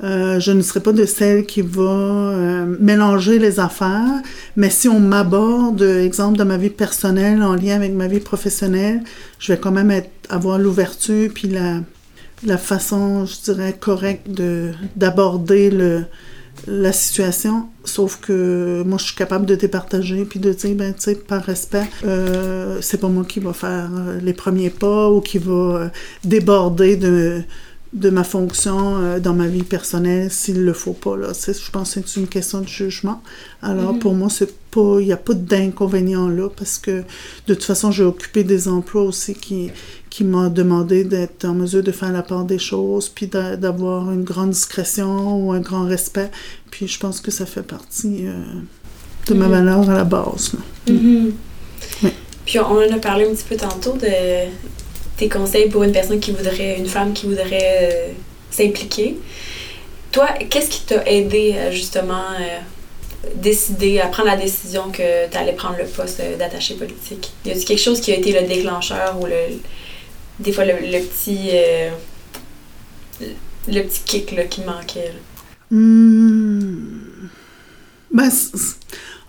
je 0.00 0.52
ne 0.52 0.62
serai 0.62 0.78
pas 0.78 0.92
de 0.92 1.04
celle 1.04 1.46
qui 1.46 1.62
va 1.62 2.64
mélanger 2.78 3.40
les 3.40 3.58
affaires, 3.58 4.22
mais 4.54 4.70
si 4.70 4.88
on 4.88 5.00
m'aborde, 5.00 5.82
exemple, 5.82 6.38
dans 6.38 6.44
ma 6.44 6.58
vie 6.58 6.70
personnelle 6.70 7.42
en 7.42 7.54
lien 7.54 7.74
avec 7.74 7.92
ma 7.92 8.06
vie 8.06 8.20
professionnelle, 8.20 9.02
je 9.40 9.52
vais 9.52 9.58
quand 9.58 9.72
même 9.72 9.90
être, 9.90 10.10
avoir 10.28 10.58
l'ouverture 10.58 11.28
puis 11.34 11.48
la, 11.48 11.80
la 12.44 12.58
façon, 12.58 13.26
je 13.26 13.52
dirais, 13.52 13.76
correcte 13.78 14.30
de, 14.30 14.72
d'aborder 14.96 15.70
le, 15.70 16.04
la 16.66 16.92
situation, 16.92 17.68
sauf 17.84 18.18
que 18.20 18.82
moi, 18.84 18.98
je 18.98 19.04
suis 19.04 19.14
capable 19.14 19.46
de 19.46 19.54
départager 19.54 20.24
puis 20.24 20.40
de 20.40 20.52
dire, 20.52 20.74
ben, 20.74 20.94
tu 20.94 21.02
sais, 21.02 21.14
par 21.14 21.44
respect, 21.44 21.88
euh, 22.04 22.78
c'est 22.80 22.98
pas 22.98 23.08
moi 23.08 23.24
qui 23.24 23.40
va 23.40 23.52
faire 23.52 23.90
euh, 23.94 24.18
les 24.20 24.32
premiers 24.32 24.70
pas 24.70 25.10
ou 25.10 25.20
qui 25.20 25.38
va 25.38 25.52
euh, 25.52 25.88
déborder 26.24 26.96
de, 26.96 27.42
de 27.92 28.10
ma 28.10 28.24
fonction 28.24 28.96
euh, 28.96 29.20
dans 29.20 29.34
ma 29.34 29.46
vie 29.46 29.62
personnelle 29.62 30.30
s'il 30.30 30.64
le 30.64 30.72
faut 30.72 30.92
pas. 30.92 31.16
Là. 31.16 31.32
Je 31.34 31.70
pense 31.70 31.94
que 31.94 32.00
c'est 32.04 32.20
une 32.20 32.26
question 32.26 32.60
de 32.60 32.68
jugement. 32.68 33.22
Alors, 33.62 33.94
mm-hmm. 33.94 33.98
pour 33.98 34.14
moi, 34.14 34.28
c'est 34.28 34.54
pas, 34.70 34.96
il 35.00 35.06
n'y 35.06 35.12
a 35.12 35.16
pas 35.16 35.34
d'inconvénient 35.34 36.28
là 36.28 36.48
parce 36.48 36.78
que 36.78 37.02
de 37.46 37.54
toute 37.54 37.64
façon, 37.64 37.90
j'ai 37.92 38.04
occupé 38.04 38.44
des 38.44 38.68
emplois 38.68 39.02
aussi 39.02 39.34
qui, 39.34 39.70
qui 40.16 40.24
m'ont 40.24 40.48
demandé 40.48 41.04
d'être 41.04 41.44
en 41.44 41.52
mesure 41.52 41.82
de 41.82 41.92
faire 41.92 42.10
la 42.10 42.22
part 42.22 42.44
des 42.44 42.58
choses, 42.58 43.10
puis 43.10 43.26
d'avoir 43.26 44.10
une 44.10 44.24
grande 44.24 44.48
discrétion 44.48 45.36
ou 45.36 45.52
un 45.52 45.60
grand 45.60 45.84
respect. 45.84 46.30
Puis 46.70 46.88
je 46.88 46.98
pense 46.98 47.20
que 47.20 47.30
ça 47.30 47.44
fait 47.44 47.62
partie 47.62 48.26
euh, 48.26 48.32
de 49.26 49.34
ma 49.34 49.44
mm-hmm. 49.44 49.50
valeur 49.50 49.90
à 49.90 49.94
la 49.94 50.04
base. 50.04 50.52
Mm-hmm. 50.88 51.32
Puis 52.46 52.58
on 52.60 52.78
en 52.78 52.90
a 52.94 52.98
parlé 52.98 53.26
un 53.26 53.34
petit 53.34 53.44
peu 53.46 53.56
tantôt 53.56 53.92
de 53.92 54.48
tes 55.18 55.28
conseils 55.28 55.68
pour 55.68 55.82
une 55.82 55.92
personne 55.92 56.18
qui 56.18 56.30
voudrait, 56.30 56.78
une 56.78 56.86
femme 56.86 57.12
qui 57.12 57.26
voudrait 57.26 57.78
euh, 57.82 58.12
s'impliquer. 58.50 59.18
Toi, 60.12 60.28
qu'est-ce 60.48 60.70
qui 60.70 60.80
t'a 60.86 61.04
aidé 61.04 61.56
justement 61.72 62.24
euh, 62.40 63.28
décider, 63.34 64.00
à 64.00 64.06
prendre 64.06 64.30
la 64.30 64.36
décision 64.36 64.90
que 64.90 65.28
tu 65.30 65.36
allais 65.36 65.52
prendre 65.52 65.76
le 65.76 65.84
poste 65.84 66.22
d'attaché 66.38 66.72
politique? 66.72 67.32
Y 67.44 67.50
a-t-il 67.50 67.66
quelque 67.66 67.82
chose 67.82 68.00
qui 68.00 68.12
a 68.12 68.16
été 68.16 68.32
le 68.32 68.46
déclencheur 68.48 69.18
ou 69.20 69.26
le, 69.26 69.34
des 70.38 70.52
fois 70.52 70.64
le, 70.64 70.74
petit 70.74 71.50
euh, 71.52 71.90
le 73.68 73.82
petit 73.82 74.02
kick 74.04 74.32
là, 74.32 74.44
qui 74.44 74.62
manquait? 74.62 75.12
Hmm. 75.70 77.28
Ben, 78.12 78.30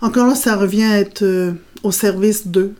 encore 0.00 0.26
là, 0.28 0.34
ça 0.34 0.56
revient 0.56 0.84
à 0.84 0.98
être 0.98 1.54
au 1.82 1.92
service 1.92 2.46
d'eux. 2.46 2.74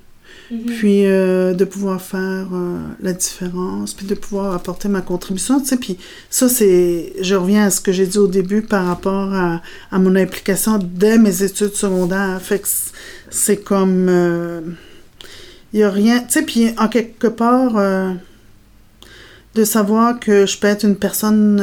Mm-hmm. 0.51 0.79
Puis 0.79 1.05
euh, 1.05 1.53
de 1.53 1.65
pouvoir 1.67 2.01
faire 2.01 2.49
euh, 2.55 2.79
la 3.03 3.13
différence, 3.13 3.93
puis 3.93 4.07
de 4.07 4.15
pouvoir 4.15 4.55
apporter 4.55 4.89
ma 4.89 5.03
contribution, 5.03 5.61
tu 5.61 5.67
sais. 5.67 5.77
Puis 5.77 5.99
ça, 6.31 6.49
c'est... 6.49 7.13
Je 7.21 7.35
reviens 7.35 7.67
à 7.67 7.71
ce 7.71 7.83
que 7.83 7.93
j'ai 7.93 8.07
dit 8.07 8.17
au 8.17 8.29
début 8.29 8.63
par 8.63 8.87
rapport 8.87 9.35
à, 9.35 9.61
à 9.91 9.99
mon 9.99 10.17
implication 10.17 10.79
dès 10.79 11.19
mes 11.19 11.43
études 11.43 11.75
secondaires. 11.75 12.41
Fait 12.43 12.61
que 12.61 12.69
c'est 13.29 13.59
comme... 13.59 14.77
Il 15.73 15.83
euh, 15.83 15.85
n'y 15.85 15.85
a 15.85 15.91
rien... 15.91 16.21
Tu 16.21 16.27
sais, 16.31 16.43
puis 16.43 16.71
en 16.79 16.89
quelque 16.89 17.29
part... 17.29 17.73
de 19.55 19.65
savoir 19.65 20.21
que 20.21 20.47
je 20.47 20.59
peux 20.59 20.69
être 20.69 20.85
une 20.85 20.97
personne 20.97 21.57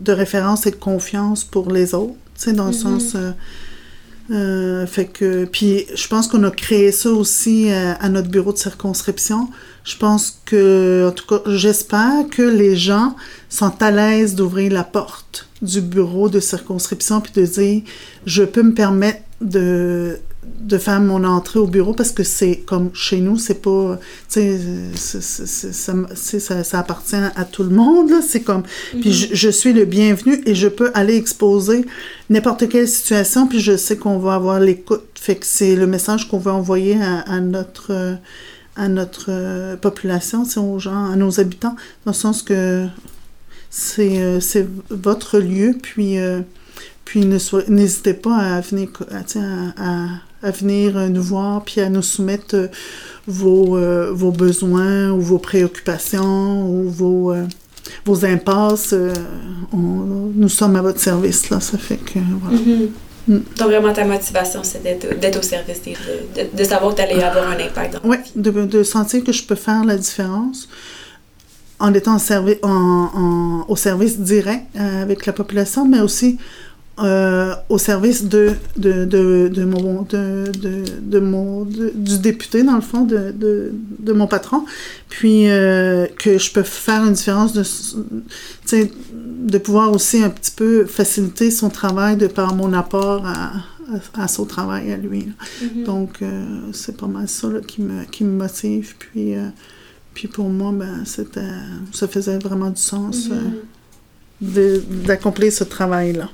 de 0.00 0.12
référence 0.12 0.66
et 0.66 0.70
de 0.70 0.76
confiance 0.76 1.44
pour 1.44 1.70
les 1.70 1.94
autres, 1.94 2.14
tu 2.34 2.44
sais, 2.44 2.52
dans 2.52 2.66
le 2.66 2.72
mm-hmm. 2.72 3.00
sens 3.00 3.16
euh, 4.30 4.86
fait 4.86 5.06
que, 5.06 5.44
puis 5.44 5.84
je 5.94 6.08
pense 6.08 6.28
qu'on 6.28 6.42
a 6.44 6.50
créé 6.50 6.92
ça 6.92 7.10
aussi 7.10 7.70
euh, 7.70 7.92
à, 8.00 8.08
notre 8.08 8.28
bureau 8.28 8.52
de 8.52 8.58
circonscription. 8.58 9.48
Je 9.84 9.96
pense 9.96 10.40
que, 10.46 11.08
en 11.08 11.12
tout 11.12 11.26
cas, 11.26 11.42
j'espère 11.50 12.28
que 12.30 12.42
les 12.42 12.76
gens 12.76 13.16
sont 13.48 13.82
à 13.82 13.90
l'aise 13.90 14.34
d'ouvrir 14.34 14.72
la 14.72 14.84
porte 14.84 15.48
du 15.60 15.80
bureau 15.80 16.28
de 16.28 16.40
circonscription 16.40 17.20
puis 17.20 17.32
de 17.34 17.44
dire, 17.44 17.82
je 18.24 18.44
peux 18.44 18.62
me 18.62 18.74
permettre 18.74 19.22
de 19.40 20.18
de 20.44 20.76
faire 20.76 21.00
mon 21.00 21.22
entrée 21.24 21.60
au 21.60 21.66
bureau 21.66 21.92
parce 21.92 22.10
que 22.10 22.24
c'est 22.24 22.56
comme 22.56 22.90
chez 22.94 23.20
nous, 23.20 23.38
c'est 23.38 23.62
pas, 23.62 23.98
tu 24.28 24.40
sais, 24.96 25.22
ça, 26.14 26.64
ça, 26.64 26.78
appartient 26.78 27.14
à 27.14 27.44
tout 27.44 27.62
le 27.62 27.70
monde, 27.70 28.10
là, 28.10 28.20
c'est 28.26 28.40
comme, 28.40 28.62
puis 29.00 29.10
mhm. 29.10 29.28
je, 29.32 29.48
suis 29.50 29.72
le 29.72 29.84
bienvenu 29.84 30.42
et 30.44 30.54
je 30.54 30.66
peux 30.66 30.90
aller 30.94 31.16
exposer 31.16 31.84
n'importe 32.28 32.68
quelle 32.68 32.88
situation, 32.88 33.46
puis 33.46 33.60
je 33.60 33.76
sais 33.76 33.96
qu'on 33.96 34.18
va 34.18 34.34
avoir 34.34 34.58
l'écoute, 34.58 35.02
fait 35.14 35.36
que 35.36 35.46
c'est 35.46 35.76
le 35.76 35.86
message 35.86 36.28
qu'on 36.28 36.38
veut 36.38 36.52
envoyer 36.52 36.98
à, 37.00 37.40
notre, 37.40 38.16
à 38.74 38.88
notre 38.88 39.76
population, 39.76 40.44
aux 40.56 40.78
gens, 40.80 41.10
à 41.12 41.14
nos 41.14 41.38
habitants, 41.38 41.76
dans 42.04 42.12
le 42.12 42.16
sens 42.16 42.42
que 42.42 42.86
c'est 43.70 44.66
votre 44.90 45.38
lieu, 45.38 45.76
puis, 45.80 46.16
puis 47.04 47.24
n'hésitez 47.68 48.14
pas 48.14 48.36
à 48.36 48.60
venir, 48.60 48.88
à, 49.10 49.22
à, 49.76 50.08
venir 50.50 50.94
nous 51.10 51.22
voir, 51.22 51.62
puis 51.62 51.80
à 51.80 51.88
nous 51.88 52.02
soumettre 52.02 52.68
vos, 53.26 53.78
vos 54.12 54.32
besoins 54.32 55.10
ou 55.10 55.20
vos 55.20 55.38
préoccupations 55.38 56.68
ou 56.68 56.88
vos 56.88 57.32
vos 58.04 58.24
impasses, 58.24 58.92
euh, 58.92 59.12
nous 59.72 60.48
sommes 60.48 60.76
à 60.76 60.82
votre 60.82 61.00
service, 61.00 61.50
là. 61.50 61.60
Ça 61.60 61.78
fait 61.78 61.96
que, 61.96 62.18
voilà. 62.40 62.58
Mm-hmm. 62.58 62.88
Mm. 63.28 63.40
Donc, 63.58 63.68
vraiment, 63.68 63.92
ta 63.92 64.04
motivation, 64.04 64.62
c'est 64.64 64.82
d'être 64.82 65.38
au 65.38 65.42
service, 65.42 65.80
de, 65.82 66.56
de, 66.56 66.64
savoir 66.64 66.92
que 66.92 66.96
tu 66.96 67.02
allais 67.02 67.22
avoir 67.22 67.48
un 67.48 67.58
impact. 67.58 68.00
Oui, 68.04 68.16
de, 68.34 68.50
de, 68.50 68.82
sentir 68.82 69.22
que 69.22 69.32
je 69.32 69.44
peux 69.44 69.54
faire 69.54 69.84
la 69.84 69.96
différence 69.96 70.68
en 71.78 71.94
étant 71.94 72.16
en 72.16 72.68
en, 72.68 73.64
au 73.68 73.76
service 73.76 74.18
direct 74.18 74.66
euh, 74.76 75.02
avec 75.02 75.26
la 75.26 75.32
population, 75.32 75.86
mais 75.86 76.00
aussi 76.00 76.38
euh, 76.98 77.54
au 77.70 77.78
service 77.78 78.24
de, 78.24 78.52
de, 78.76 79.06
de, 79.06 79.48
de 79.48 79.64
mon, 79.64 80.02
de, 80.02 80.44
de, 81.00 81.20
mon 81.20 81.64
du 81.64 82.18
député, 82.18 82.62
dans 82.62 82.74
le 82.74 82.82
fond, 82.82 83.06
de, 83.06 83.72
mon 84.12 84.26
patron, 84.26 84.66
puis 85.08 85.48
euh, 85.48 86.06
que 86.18 86.36
je 86.36 86.52
peux 86.52 86.62
faire 86.62 87.02
une 87.06 87.14
différence 87.14 87.54
de, 87.54 87.64
de 89.14 89.58
pouvoir 89.58 89.90
aussi 89.92 90.22
un 90.22 90.28
petit 90.28 90.50
peu 90.50 90.84
faciliter 90.84 91.50
son 91.50 91.70
travail 91.70 92.18
de 92.18 92.26
par 92.26 92.54
mon 92.54 92.74
apport 92.74 93.26
à, 93.26 93.52
à, 94.12 94.28
son 94.28 94.44
travail 94.44 94.92
à 94.92 94.98
lui. 94.98 95.28
Mm-hmm. 95.62 95.84
Donc, 95.84 96.20
euh, 96.20 96.60
c'est 96.74 96.98
pas 96.98 97.06
mal 97.06 97.26
ça 97.26 97.48
là, 97.48 97.60
qui, 97.66 97.80
me, 97.80 98.04
qui 98.04 98.22
me 98.22 98.36
motive. 98.36 98.96
Puis, 98.98 99.32
puis 100.12 100.28
pour 100.28 100.50
moi, 100.50 100.72
ben, 100.72 101.04
ça 101.06 102.06
faisait 102.06 102.38
vraiment 102.38 102.68
du 102.68 102.82
sens. 102.82 103.30
Mm-hmm. 104.42 105.06
d'accomplir 105.06 105.50
ce 105.52 105.64
travail-là. 105.64 106.28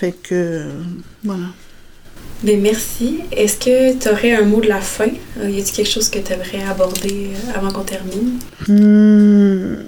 Fait 0.00 0.12
que, 0.12 0.62
voilà. 1.22 1.48
merci. 2.42 3.18
Est-ce 3.32 3.58
que 3.58 3.98
tu 3.98 4.08
aurais 4.08 4.32
un 4.32 4.46
mot 4.46 4.62
de 4.62 4.66
la 4.66 4.80
fin? 4.80 5.10
Euh, 5.38 5.50
y 5.50 5.60
a-t-il 5.60 5.72
quelque 5.72 5.90
chose 5.90 6.08
que 6.08 6.18
tu 6.20 6.32
aimerais 6.32 6.62
aborder 6.66 7.32
euh, 7.34 7.58
avant 7.58 7.70
qu'on 7.70 7.82
termine? 7.82 8.38
Hmm. 8.66 9.84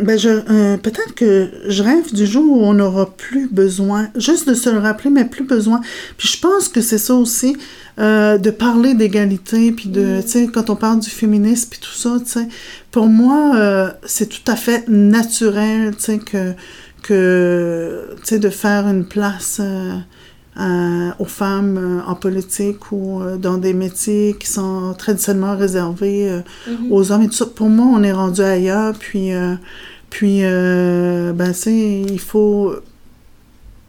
Ben 0.00 0.18
je, 0.18 0.28
euh, 0.28 0.78
peut-être 0.78 1.14
que 1.14 1.50
je 1.68 1.82
rêve 1.82 2.14
du 2.14 2.24
jour 2.24 2.50
où 2.50 2.64
on 2.64 2.72
n'aura 2.72 3.14
plus 3.14 3.46
besoin, 3.46 4.08
juste 4.16 4.48
de 4.48 4.54
se 4.54 4.70
le 4.70 4.78
rappeler, 4.78 5.10
mais 5.10 5.26
plus 5.26 5.44
besoin. 5.44 5.82
Puis 6.16 6.28
je 6.28 6.40
pense 6.40 6.68
que 6.68 6.80
c'est 6.80 6.96
ça 6.96 7.14
aussi, 7.14 7.58
de 7.98 8.50
parler 8.50 8.94
d'égalité, 8.94 9.70
puis 9.72 9.90
de, 9.90 10.18
mm. 10.18 10.22
tu 10.22 10.28
sais, 10.28 10.46
quand 10.46 10.70
on 10.70 10.76
parle 10.76 11.00
du 11.00 11.10
féminisme, 11.10 11.68
puis 11.70 11.80
tout 11.80 11.94
ça, 11.94 12.16
tu 12.24 12.30
sais, 12.30 12.48
pour 12.90 13.06
moi, 13.06 13.90
c'est 14.06 14.28
tout 14.30 14.50
à 14.50 14.56
fait 14.56 14.88
naturel, 14.88 15.94
tu 15.96 16.04
sais, 16.04 16.18
que 16.18 16.54
que, 17.06 18.16
tu 18.16 18.24
sais, 18.24 18.38
de 18.38 18.50
faire 18.50 18.88
une 18.88 19.04
place 19.04 19.60
euh, 20.58 21.10
aux 21.18 21.26
femmes 21.26 21.76
euh, 21.76 22.10
en 22.10 22.14
politique 22.14 22.90
ou 22.90 23.20
euh, 23.20 23.36
dans 23.36 23.58
des 23.58 23.74
métiers 23.74 24.34
qui 24.40 24.46
sont 24.46 24.94
traditionnellement 24.96 25.54
réservés 25.54 26.30
mm-hmm. 26.66 26.90
aux 26.90 27.12
hommes 27.12 27.22
et 27.24 27.26
tout 27.26 27.34
ça. 27.34 27.44
Pour 27.44 27.68
moi, 27.68 27.86
on 27.92 28.02
est 28.02 28.12
rendu 28.12 28.40
ailleurs, 28.40 28.94
puis, 28.98 29.32
puis 30.08 30.40
ben, 30.40 31.52
c'est, 31.52 32.00
il 32.00 32.20
faut... 32.20 32.74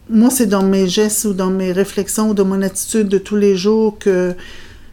Moi, 0.10 0.30
c'est 0.30 0.46
dans 0.46 0.64
mes 0.64 0.88
gestes 0.88 1.26
ou 1.26 1.34
dans 1.34 1.50
mes 1.50 1.72
réflexions 1.72 2.32
ou 2.32 2.34
dans 2.34 2.46
mon 2.46 2.62
attitude 2.62 3.08
de 3.08 3.18
tous 3.18 3.38
les 3.38 3.56
jours 3.56 3.98
que... 3.98 4.34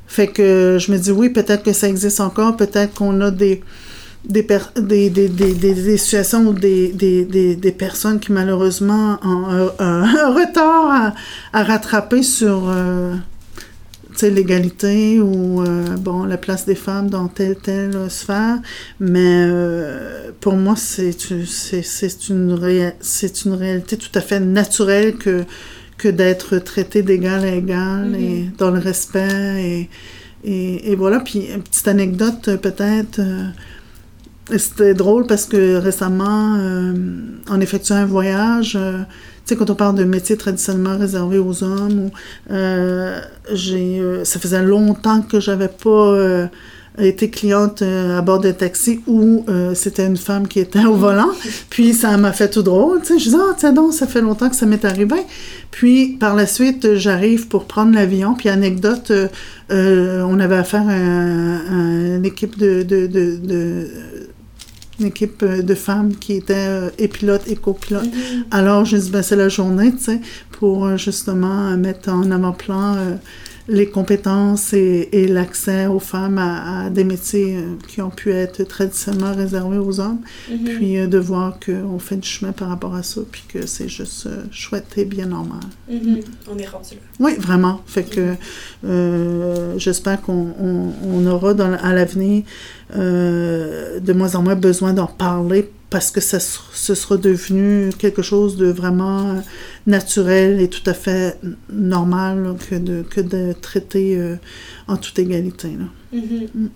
Fait 0.06 0.28
que 0.28 0.76
je 0.78 0.92
me 0.92 0.98
dis, 0.98 1.10
oui, 1.10 1.30
peut-être 1.30 1.64
que 1.64 1.72
ça 1.72 1.88
existe 1.88 2.20
encore, 2.20 2.56
peut-être 2.56 2.94
qu'on 2.94 3.20
a 3.20 3.30
des 3.32 3.62
des, 4.24 4.42
des, 4.76 5.10
des, 5.10 5.28
des, 5.28 5.96
situations 5.98 6.46
ou 6.46 6.52
des, 6.52 6.92
des, 6.92 7.72
personnes 7.72 8.18
qui 8.18 8.32
malheureusement 8.32 9.18
ont 9.22 9.70
un, 9.78 10.32
retard 10.32 11.12
à, 11.52 11.62
rattraper 11.62 12.22
sur 12.22 12.68
euh, 12.68 13.14
l'égalité 14.22 15.20
ou 15.20 15.62
euh, 15.62 15.84
bon, 15.98 16.24
la 16.24 16.38
place 16.38 16.64
des 16.64 16.74
femmes 16.74 17.10
dans 17.10 17.28
telle 17.28 17.56
telle 17.56 18.10
sphère. 18.10 18.60
Mais 18.98 19.44
euh, 19.46 20.30
pour 20.40 20.54
moi, 20.54 20.74
c'est 20.76 21.30
une, 21.30 21.44
une 22.30 22.52
réalité 23.54 23.96
tout 23.98 24.12
à 24.14 24.20
fait 24.22 24.40
naturelle 24.40 25.16
que, 25.16 25.44
que 25.98 26.08
d'être 26.08 26.58
traité 26.58 27.02
d'égal 27.02 27.44
à 27.44 27.54
égal 27.54 28.12
mm-hmm. 28.12 28.20
et 28.20 28.50
dans 28.56 28.70
le 28.70 28.78
respect. 28.78 29.62
Et, 29.62 29.90
et, 30.44 30.92
et, 30.92 30.96
voilà. 30.96 31.20
Puis, 31.20 31.50
une 31.54 31.62
petite 31.62 31.88
anecdote 31.88 32.56
peut-être. 32.56 33.20
C'était 34.50 34.92
drôle 34.92 35.26
parce 35.26 35.46
que 35.46 35.76
récemment, 35.76 36.56
euh, 36.58 36.92
en 37.48 37.60
effectuant 37.60 37.96
un 37.96 38.04
voyage, 38.04 38.76
euh, 38.78 38.98
tu 38.98 39.54
sais, 39.54 39.56
quand 39.56 39.70
on 39.70 39.74
parle 39.74 39.96
de 39.96 40.04
métiers 40.04 40.36
traditionnellement 40.36 40.98
réservés 40.98 41.38
aux 41.38 41.64
hommes, 41.64 42.10
euh, 42.50 43.20
j'ai, 43.52 44.02
ça 44.24 44.38
faisait 44.38 44.62
longtemps 44.62 45.22
que 45.22 45.40
j'avais 45.40 45.68
pas 45.68 46.48
été 46.98 47.28
cliente 47.28 47.82
à 47.82 48.22
bord 48.22 48.40
d'un 48.40 48.52
taxi 48.52 49.00
où 49.06 49.44
c'était 49.74 50.06
une 50.06 50.16
femme 50.16 50.48
qui 50.48 50.60
était 50.60 50.86
au 50.86 50.94
volant. 50.94 51.30
Puis 51.70 51.92
ça 51.92 52.16
m'a 52.16 52.32
fait 52.32 52.48
tout 52.48 52.62
drôle, 52.62 53.00
tu 53.02 53.08
sais. 53.08 53.18
Je 53.18 53.24
disais, 53.24 53.36
ah, 53.38 53.54
tiens 53.58 53.72
donc, 53.72 53.92
ça 53.92 54.06
fait 54.06 54.22
longtemps 54.22 54.48
que 54.48 54.56
ça 54.56 54.64
m'est 54.64 54.84
arrivé. 54.86 55.16
Puis 55.70 56.16
par 56.18 56.34
la 56.34 56.46
suite, 56.46 56.94
j'arrive 56.94 57.48
pour 57.48 57.66
prendre 57.66 57.94
l'avion. 57.94 58.34
Puis 58.34 58.48
anecdote, 58.48 59.12
on 59.68 60.40
avait 60.40 60.56
affaire 60.56 60.88
à, 60.88 60.92
une 60.92 62.24
équipe 62.24 62.56
de, 62.56 62.82
de, 62.82 63.06
de 63.06 63.88
une 65.00 65.06
équipe 65.06 65.42
euh, 65.42 65.62
de 65.62 65.74
femmes 65.74 66.14
qui 66.14 66.34
étaient 66.34 66.54
euh, 66.54 66.90
et 66.98 67.08
pilotes 67.08 67.48
et 67.48 67.56
copilotes. 67.56 68.04
Mm-hmm. 68.04 68.44
Alors, 68.50 68.84
je 68.84 68.96
dis, 68.96 69.10
ben, 69.10 69.22
c'est 69.22 69.36
la 69.36 69.48
journée, 69.48 69.92
tu 69.92 70.04
sais, 70.04 70.20
pour 70.52 70.86
euh, 70.86 70.96
justement 70.96 71.76
mettre 71.76 72.10
en 72.10 72.30
avant-plan 72.30 73.18
les 73.68 73.88
compétences 73.88 74.72
et, 74.74 75.08
et 75.12 75.26
l'accès 75.26 75.86
aux 75.86 75.98
femmes 75.98 76.38
à, 76.38 76.90
des 76.90 77.04
métiers 77.04 77.56
qui 77.88 78.02
ont 78.02 78.10
pu 78.10 78.30
être 78.30 78.62
traditionnellement 78.64 79.34
réservés 79.34 79.78
aux 79.78 80.00
hommes. 80.00 80.20
Mhm. 80.50 80.64
Puis 80.64 80.98
euh, 80.98 81.06
de 81.06 81.18
voir 81.18 81.58
qu'on 81.64 81.98
fait 81.98 82.16
du 82.16 82.28
chemin 82.28 82.52
par 82.52 82.68
rapport 82.68 82.94
à 82.94 83.02
ça, 83.02 83.22
puis 83.30 83.42
que 83.48 83.66
c'est 83.66 83.88
juste 83.88 84.26
euh, 84.26 84.44
chouette 84.50 84.92
et 84.96 85.04
bien 85.04 85.26
normal. 85.26 85.60
Mhm. 85.90 86.20
On 86.50 86.58
est 86.58 86.66
rendu 86.66 86.94
là. 86.94 87.00
Oui, 87.20 87.34
vraiment. 87.38 87.80
Fait 87.86 88.04
que 88.04 88.34
j'espère 89.78 90.20
qu'on 90.20 90.54
on, 91.02 91.26
aura 91.26 91.54
dans, 91.54 91.72
à 91.72 91.94
l'avenir 91.94 92.42
de 92.94 94.12
moins 94.12 94.34
en 94.36 94.42
moins 94.42 94.54
besoin 94.54 94.92
d'en 94.92 95.06
parler 95.06 95.70
parce 95.94 96.10
que 96.10 96.20
ça, 96.20 96.40
ce 96.40 96.94
sera 96.96 97.16
devenu 97.16 97.90
quelque 97.96 98.20
chose 98.20 98.56
de 98.56 98.66
vraiment 98.66 99.40
naturel 99.86 100.60
et 100.60 100.68
tout 100.68 100.82
à 100.86 100.92
fait 100.92 101.38
normal 101.70 102.56
que, 102.68 102.74
de, 102.74 103.02
que 103.02 103.20
de 103.20 103.52
traiter 103.52 104.16
euh, 104.16 104.34
en 104.88 104.96
toute 104.96 105.16
égalité. 105.20 105.68
Là. 105.68 106.18
Mm-hmm. 106.18 106.48
Mm. 106.52 106.68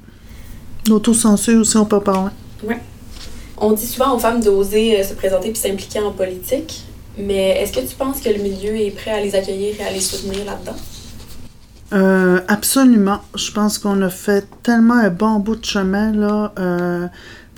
L'autocensure 0.89 1.63
aussi, 1.63 1.77
on 1.79 1.85
peut 1.85 1.99
parler. 1.99 2.31
Oui. 2.63 2.77
On 3.57 3.73
dit 3.73 3.89
souvent 3.89 4.15
aux 4.15 4.21
femmes 4.21 4.41
d'oser 4.41 5.01
euh, 5.01 5.03
se 5.03 5.15
présenter 5.15 5.51
puis 5.51 5.61
s'impliquer 5.61 5.99
en 5.99 6.13
politique, 6.13 6.85
mais 7.19 7.61
est-ce 7.61 7.73
que 7.73 7.81
tu 7.81 7.97
penses 7.97 8.21
que 8.21 8.29
le 8.29 8.39
milieu 8.39 8.77
est 8.77 8.93
prêt 8.93 9.11
à 9.11 9.21
les 9.21 9.35
accueillir 9.35 9.81
et 9.81 9.83
à 9.83 9.91
les 9.91 10.01
soutenir 10.01 10.45
là-dedans? 10.45 10.77
Euh, 11.93 12.41
absolument. 12.49 13.23
Je 13.35 13.51
pense 13.51 13.79
qu'on 13.79 14.03
a 14.03 14.11
fait 14.11 14.47
tellement 14.63 14.95
un 14.95 15.11
bon 15.11 15.39
bout 15.39 15.57
de 15.57 15.65
chemin 15.65 16.13
là, 16.13 16.53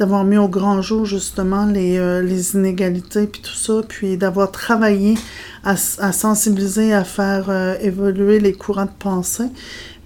d'avoir 0.00 0.24
mis 0.24 0.38
au 0.38 0.48
grand 0.48 0.80
jour 0.80 1.04
justement 1.04 1.66
les, 1.66 1.98
euh, 1.98 2.22
les 2.22 2.54
inégalités 2.54 3.26
puis 3.26 3.42
tout 3.42 3.54
ça, 3.54 3.82
puis 3.86 4.16
d'avoir 4.16 4.50
travaillé 4.50 5.16
à, 5.62 5.72
à, 5.72 6.12
sensibiliser, 6.12 6.94
à 6.94 7.04
faire 7.04 7.50
euh, 7.50 7.76
évoluer 7.82 8.40
les 8.40 8.54
courants 8.54 8.86
de 8.86 8.98
pensée. 8.98 9.50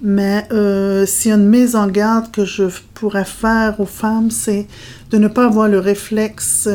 Mais 0.03 0.49
euh, 0.51 1.07
s'il 1.07 1.31
y 1.31 1.33
a 1.33 1.37
une 1.37 1.49
mise 1.49 1.77
en 1.77 1.87
garde 1.87 2.33
que 2.33 2.45
je 2.45 2.65
pourrais 2.95 3.25
faire 3.25 3.79
aux 3.79 3.87
femmes, 3.87 4.33
c'est 4.33 4.67
de 5.13 5.19
ne 5.19 5.29
pas 5.29 5.47
avoir 5.47 5.69
le 5.69 5.79
réflexe 5.79 6.69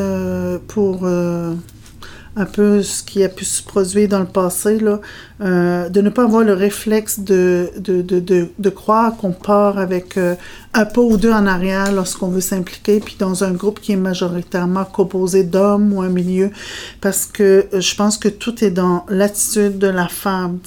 pour 0.70 1.06
un 2.36 2.46
peu 2.46 2.84
ce 2.84 3.04
qui 3.04 3.24
a 3.24 3.30
pu 3.30 3.46
se 3.46 3.64
produire 3.64 4.08
dans 4.08 4.20
le 4.20 4.26
passé, 4.26 4.80
là, 4.80 5.02
euh, 5.42 5.90
de 5.90 6.02
ne 6.02 6.10
pas 6.10 6.24
avoir 6.24 6.44
le 6.44 6.54
réflexe 6.54 7.20
de, 7.20 7.70
de, 7.78 8.02
de, 8.02 8.50
de, 8.58 8.70
croire 8.70 9.16
qu'on 9.16 9.32
part 9.32 9.78
avec 9.78 10.18
euh, 10.18 10.36
un 10.74 10.86
pas 10.86 11.02
ou 11.02 11.18
deux 11.18 11.32
en 11.32 11.48
arrière 11.48 11.92
lorsqu'on 11.92 12.28
veut 12.28 12.42
s'impliquer, 12.42 13.00
puis 13.00 13.16
dans 13.18 13.44
un 13.44 13.52
groupe 13.52 13.80
qui 13.80 13.94
est 13.94 13.98
majoritairement 13.98 14.86
composé 14.86 15.44
d'hommes 15.44 15.94
ou 15.94 16.02
un 16.02 16.10
milieu, 16.10 16.52
parce 17.02 17.26
que 17.26 17.68
euh, 17.74 17.82
je 17.82 17.96
pense 17.96 18.18
que 18.18 18.28
tout 18.28 18.64
est 18.64 18.72
dans 18.72 19.06
l'attitude 19.10 19.80
de 19.80 19.88
la 19.88 20.08
femme, 20.08 20.60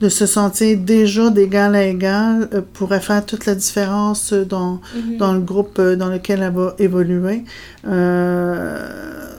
de 0.00 0.08
se 0.08 0.26
sentir 0.26 0.78
déjà 0.78 1.30
d'égal 1.30 1.74
à 1.74 1.84
égal 1.84 2.48
pourrait 2.72 3.00
faire 3.00 3.24
toute 3.24 3.46
la 3.46 3.54
différence 3.54 4.32
dans, 4.32 4.80
mm-hmm. 4.94 5.16
dans 5.16 5.32
le 5.32 5.40
groupe 5.40 5.80
dans 5.80 6.08
lequel 6.08 6.42
elle 6.42 6.52
va 6.52 6.74
évoluer. 6.78 7.44
Euh, 7.86 9.29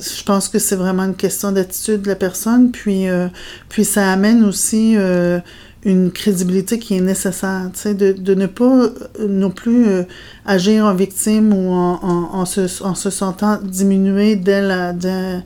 je 0.00 0.22
pense 0.24 0.48
que 0.48 0.58
c'est 0.58 0.76
vraiment 0.76 1.04
une 1.04 1.16
question 1.16 1.52
d'attitude 1.52 2.02
de 2.02 2.08
la 2.08 2.16
personne, 2.16 2.70
puis, 2.70 3.08
euh, 3.08 3.28
puis 3.68 3.84
ça 3.84 4.10
amène 4.12 4.44
aussi 4.44 4.94
euh, 4.96 5.38
une 5.84 6.10
crédibilité 6.10 6.78
qui 6.78 6.96
est 6.96 7.00
nécessaire, 7.00 7.70
de, 7.84 8.12
de 8.12 8.34
ne 8.34 8.46
pas 8.46 8.88
non 9.28 9.50
plus 9.50 9.86
agir 10.44 10.84
en 10.84 10.94
victime 10.94 11.52
ou 11.52 11.72
en, 11.72 12.00
en, 12.02 12.44
se, 12.44 12.82
en 12.82 12.94
se 12.94 13.10
sentant 13.10 13.58
diminué 13.62 14.36
dès 14.36 14.62
la... 14.62 14.92
Dès, 14.92 15.42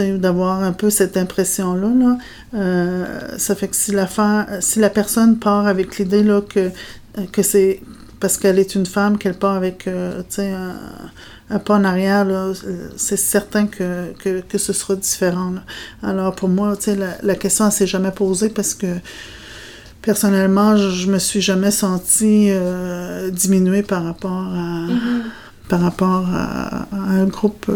d'avoir 0.00 0.62
un 0.62 0.72
peu 0.72 0.90
cette 0.90 1.16
impression-là. 1.16 1.88
Là. 1.94 2.18
Euh, 2.54 3.04
ça 3.36 3.54
fait 3.54 3.68
que 3.68 3.76
si 3.76 3.92
la, 3.92 4.08
si 4.60 4.78
la 4.78 4.90
personne 4.90 5.38
part 5.38 5.66
avec 5.66 5.98
l'idée 5.98 6.22
là, 6.22 6.40
que, 6.40 6.70
que 7.30 7.42
c'est 7.42 7.80
parce 8.20 8.38
qu'elle 8.38 8.58
est 8.58 8.74
une 8.74 8.86
femme 8.86 9.18
qu'elle 9.18 9.34
part 9.34 9.54
avec 9.54 9.86
euh, 9.86 10.22
un, 11.52 11.58
pas 11.58 11.74
en 11.74 11.84
arrière, 11.84 12.26
c'est 12.96 13.16
certain 13.16 13.66
que, 13.66 14.12
que, 14.18 14.40
que, 14.40 14.58
ce 14.58 14.72
sera 14.72 14.96
différent. 14.96 15.54
Alors 16.02 16.34
pour 16.34 16.48
moi, 16.48 16.76
la, 16.86 17.16
la 17.22 17.34
question 17.34 17.66
ne 17.66 17.70
s'est 17.70 17.86
jamais 17.86 18.10
posée 18.10 18.48
parce 18.48 18.74
que 18.74 18.86
personnellement, 20.02 20.76
je, 20.76 21.06
ne 21.06 21.12
me 21.12 21.18
suis 21.18 21.40
jamais 21.40 21.70
sentie 21.70 22.48
euh, 22.50 23.30
diminuée 23.30 23.82
par 23.82 24.04
rapport 24.04 24.32
à, 24.32 24.86
mm-hmm. 24.88 25.22
par 25.68 25.80
rapport 25.80 26.26
à, 26.34 26.88
un 26.92 27.24
groupe 27.24 27.70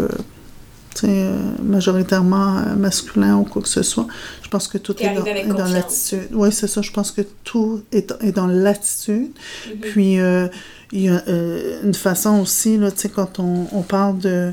euh, 1.04 1.38
majoritairement 1.62 2.58
euh, 2.58 2.74
masculin 2.76 3.36
ou 3.36 3.44
quoi 3.44 3.62
que 3.62 3.68
ce 3.68 3.82
soit. 3.82 4.06
Je 4.42 4.48
pense 4.48 4.66
que 4.68 4.78
tout 4.78 5.00
est 5.02 5.14
dans, 5.14 5.54
dans 5.54 5.72
l'attitude. 5.72 6.28
Oui, 6.32 6.50
c'est 6.52 6.66
ça. 6.66 6.82
Je 6.82 6.90
pense 6.90 7.12
que 7.12 7.22
tout 7.44 7.82
est, 7.92 8.12
est 8.20 8.32
dans 8.32 8.46
l'attitude. 8.46 9.30
Mm-hmm. 9.68 9.80
Puis, 9.80 10.18
euh, 10.18 10.48
il 10.92 11.02
y 11.02 11.08
a 11.08 11.22
une 11.82 11.94
façon 11.94 12.40
aussi, 12.40 12.76
là, 12.76 12.90
quand 13.14 13.40
on, 13.40 13.66
on 13.72 13.82
parle 13.82 14.18
de, 14.18 14.52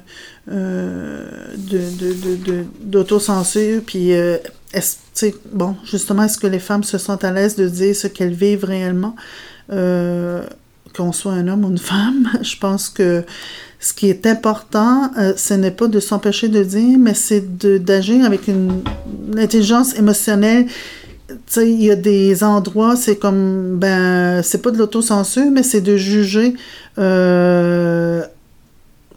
d'autocensure, 2.82 3.82
puis 3.86 4.10
est-ce, 4.10 5.28
bon, 5.52 5.76
justement, 5.86 6.24
est-ce 6.24 6.38
que 6.38 6.48
les 6.48 6.60
femmes 6.60 6.84
se 6.84 6.98
sentent 6.98 7.24
à 7.24 7.32
l'aise 7.32 7.56
de 7.56 7.68
dire 7.68 7.96
ce 7.96 8.08
qu'elles 8.08 8.34
vivent 8.34 8.66
réellement? 8.66 9.16
qu'on 10.96 11.12
soit 11.12 11.34
un 11.34 11.48
homme 11.48 11.66
ou 11.66 11.70
une 11.70 11.78
femme, 11.78 12.30
je 12.42 12.58
pense 12.58 12.90
que 12.90 13.24
ce 13.80 13.94
qui 13.94 14.10
est 14.10 14.26
important, 14.26 15.12
euh, 15.18 15.34
ce 15.36 15.54
n'est 15.54 15.72
pas 15.72 15.88
de 15.88 16.00
s'empêcher 16.00 16.48
de 16.48 16.64
dire, 16.64 16.98
mais 16.98 17.14
c'est 17.14 17.58
d'agir 17.84 18.26
avec 18.26 18.48
une, 18.48 18.82
intelligence 19.38 19.96
émotionnelle. 19.96 20.68
Tu 21.48 21.54
sais, 21.54 21.70
il 21.70 21.84
y 21.84 21.92
a 21.92 21.96
des 21.96 22.44
endroits, 22.44 22.96
c'est 22.96 23.18
comme, 23.18 23.78
ben, 23.78 24.42
c'est 24.44 24.62
pas 24.62 24.72
de 24.72 24.78
l'autocensure, 24.78 25.50
mais 25.52 25.64
c'est 25.64 25.82
de 25.82 25.98
juger 25.98 26.54
euh, 26.98 28.24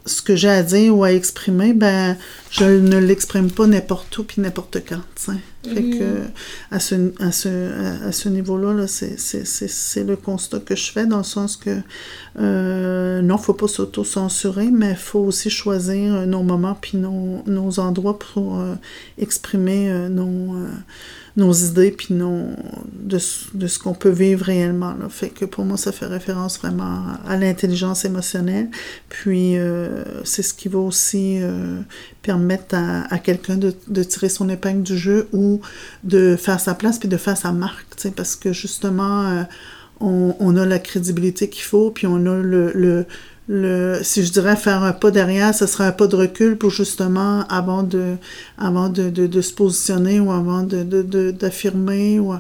ce 0.05 0.23
que 0.23 0.37
j'ai 0.37 0.49
à 0.49 0.63
dire 0.63 0.97
ou 0.97 1.05
à 1.05 1.13
exprimer, 1.13 1.73
ben, 1.73 2.17
je 2.59 2.65
ne 2.65 2.99
l'exprime 2.99 3.51
pas 3.51 3.67
n'importe 3.67 4.17
où 4.19 4.25
puis 4.25 4.41
n'importe 4.41 4.79
quand, 4.89 5.01
Fait 5.17 5.83
que, 5.83 5.97
mm-hmm. 5.97 6.31
à 6.71 6.81
ce, 6.81 6.95
à 7.21 7.33
ce, 7.33 8.07
à, 8.07 8.13
ce 8.13 8.29
niveau-là, 8.29 8.73
-là, 8.73 8.87
c'est 8.87 10.05
le 10.05 10.17
constat 10.17 10.61
que 10.61 10.77
je 10.77 10.91
fais, 10.91 11.07
dans 11.07 11.19
le 11.19 11.25
sens 11.25 11.57
que, 11.57 11.81
euh, 12.39 13.21
non, 13.21 13.37
faut 13.37 13.55
pas 13.55 13.69
s'auto-censurer, 13.69 14.71
mais 14.71 14.91
il 14.91 14.97
faut 14.97 15.21
aussi 15.21 15.51
choisir 15.51 16.27
nos 16.27 16.43
moments 16.43 16.77
puis 16.81 16.99
nos, 16.99 17.43
nos 17.47 17.79
endroits 17.79 18.19
pour 18.19 18.59
euh, 18.59 18.75
exprimer 19.19 19.91
euh, 19.91 20.09
nos 20.09 20.57
nos 21.37 21.53
idées 21.53 21.91
puis 21.91 22.15
nos, 22.15 22.49
de, 22.93 23.19
de 23.55 23.67
ce 23.67 23.79
qu'on 23.79 23.93
peut 23.93 24.11
vivre 24.11 24.47
réellement. 24.47 24.95
Là. 24.95 25.09
Fait 25.09 25.29
que 25.29 25.45
pour 25.45 25.65
moi, 25.65 25.77
ça 25.77 25.93
fait 25.93 26.07
référence 26.07 26.59
vraiment 26.59 27.03
à 27.27 27.37
l'intelligence 27.37 28.05
émotionnelle. 28.05 28.71
Puis 29.09 29.59
euh, 29.59 30.25
c'est 30.25 30.43
ce 30.43 30.55
qui 30.55 30.69
va 30.69 30.79
aussi 30.79 31.39
euh, 31.43 31.81
permettre 32.47 32.75
à, 32.75 33.13
à 33.13 33.19
quelqu'un 33.19 33.57
de, 33.57 33.75
de, 33.89 34.03
tirer 34.03 34.29
son 34.29 34.49
épingle 34.49 34.83
du 34.83 34.97
jeu 34.97 35.29
ou 35.33 35.61
de 36.05 36.37
faire 36.37 36.61
sa 36.61 36.75
place 36.75 36.99
puis 36.99 37.09
de 37.09 37.17
faire 37.17 37.37
sa 37.37 37.53
marque. 37.53 37.85
Parce 38.15 38.37
que 38.37 38.53
justement, 38.53 39.27
euh, 39.27 39.43
on, 40.01 40.37
on, 40.39 40.57
a 40.57 40.65
la 40.65 40.79
crédibilité 40.79 41.49
qu'il 41.49 41.65
faut, 41.65 41.91
puis 41.91 42.07
on 42.07 42.17
a 42.17 42.37
le, 42.37 42.73
le 42.75 43.07
le, 43.49 44.01
si 44.03 44.25
je 44.25 44.33
dirais 44.33 44.57
faire 44.57 44.83
un 44.83 44.93
pas 44.93 45.13
derrière, 45.13 45.55
ce 45.55 45.67
serait 45.67 45.85
un 45.85 45.93
pas 45.93 46.09
de 46.09 46.17
recul 46.17 46.59
pour 46.59 46.71
justement, 46.71 47.47
avant 47.47 47.85
de, 47.85 48.17
avant 48.59 48.89
de, 48.89 49.09
de, 49.09 49.29
de 49.29 49.41
se 49.41 49.53
positionner 49.53 50.19
ou 50.19 50.33
avant 50.33 50.65
de, 50.65 50.83
d'affirmer 51.31 52.19
ou 52.19 52.35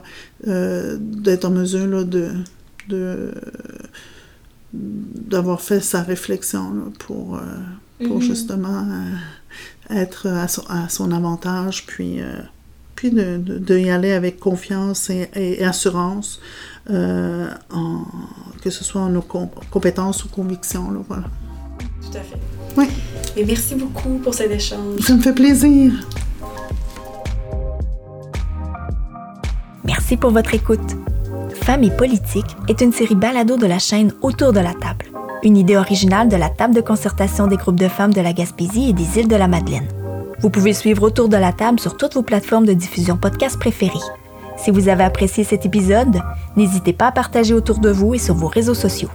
euh, 0.48 0.96
d'être 1.00 1.44
en 1.44 1.50
mesure 1.50 1.86
là, 1.86 2.02
de, 2.02 2.30
de, 2.88 3.30
d'avoir 4.72 5.60
fait 5.60 5.78
sa 5.78 6.02
réflexion 6.02 6.74
là, 6.74 6.82
pour, 6.98 7.36
euh, 7.36 7.40
pour 8.04 8.18
mm-hmm. 8.18 8.22
justement 8.22 8.80
euh, 8.80 9.12
être 9.90 10.26
à 10.28 10.48
son, 10.48 10.62
à 10.68 10.88
son, 10.88 11.12
avantage, 11.12 11.86
puis, 11.86 12.20
puis 12.94 13.10
de, 13.10 13.36
de, 13.38 13.78
y 13.78 13.90
aller 13.90 14.12
avec 14.12 14.38
confiance 14.38 15.10
et, 15.10 15.28
et 15.34 15.64
assurance. 15.64 16.40
Euh, 16.88 17.48
en, 17.74 18.04
que 18.62 18.70
ce 18.70 18.84
soit 18.84 19.00
en 19.00 19.08
nos 19.08 19.22
compétences 19.22 20.24
ou 20.24 20.28
convictions. 20.28 20.90
Là, 20.90 21.00
voilà. 21.08 21.24
Tout 22.00 22.16
à 22.16 22.20
fait. 22.20 22.38
Oui. 22.76 22.88
Et 23.36 23.44
merci 23.44 23.74
beaucoup 23.74 24.18
pour 24.18 24.34
cet 24.34 24.52
échange. 24.52 25.00
Ça 25.00 25.14
me 25.14 25.20
fait 25.20 25.32
plaisir. 25.32 25.92
Merci 29.84 30.16
pour 30.16 30.30
votre 30.30 30.54
écoute. 30.54 30.96
Femmes 31.62 31.84
et 31.84 31.90
politique 31.90 32.56
est 32.68 32.80
une 32.80 32.92
série 32.92 33.16
balado 33.16 33.56
de 33.56 33.66
la 33.66 33.80
chaîne 33.80 34.12
Autour 34.22 34.52
de 34.52 34.60
la 34.60 34.74
table, 34.74 35.06
une 35.42 35.56
idée 35.56 35.76
originale 35.76 36.28
de 36.28 36.36
la 36.36 36.48
table 36.48 36.74
de 36.74 36.80
concertation 36.80 37.46
des 37.46 37.56
groupes 37.56 37.78
de 37.78 37.88
femmes 37.88 38.14
de 38.14 38.20
la 38.20 38.32
Gaspésie 38.32 38.90
et 38.90 38.92
des 38.92 39.18
îles 39.18 39.28
de 39.28 39.36
la 39.36 39.48
Madeleine. 39.48 39.88
Vous 40.40 40.50
pouvez 40.50 40.72
suivre 40.72 41.02
Autour 41.02 41.28
de 41.28 41.36
la 41.36 41.52
table 41.52 41.80
sur 41.80 41.96
toutes 41.96 42.14
vos 42.14 42.22
plateformes 42.22 42.66
de 42.66 42.72
diffusion 42.72 43.16
podcast 43.16 43.58
préférées. 43.58 43.92
Si 44.56 44.70
vous 44.70 44.88
avez 44.88 45.04
apprécié 45.04 45.44
cet 45.44 45.66
épisode, 45.66 46.20
n'hésitez 46.56 46.92
pas 46.92 47.08
à 47.08 47.12
partager 47.12 47.54
autour 47.54 47.78
de 47.78 47.90
vous 47.90 48.14
et 48.14 48.18
sur 48.18 48.34
vos 48.34 48.48
réseaux 48.48 48.74
sociaux. 48.74 49.10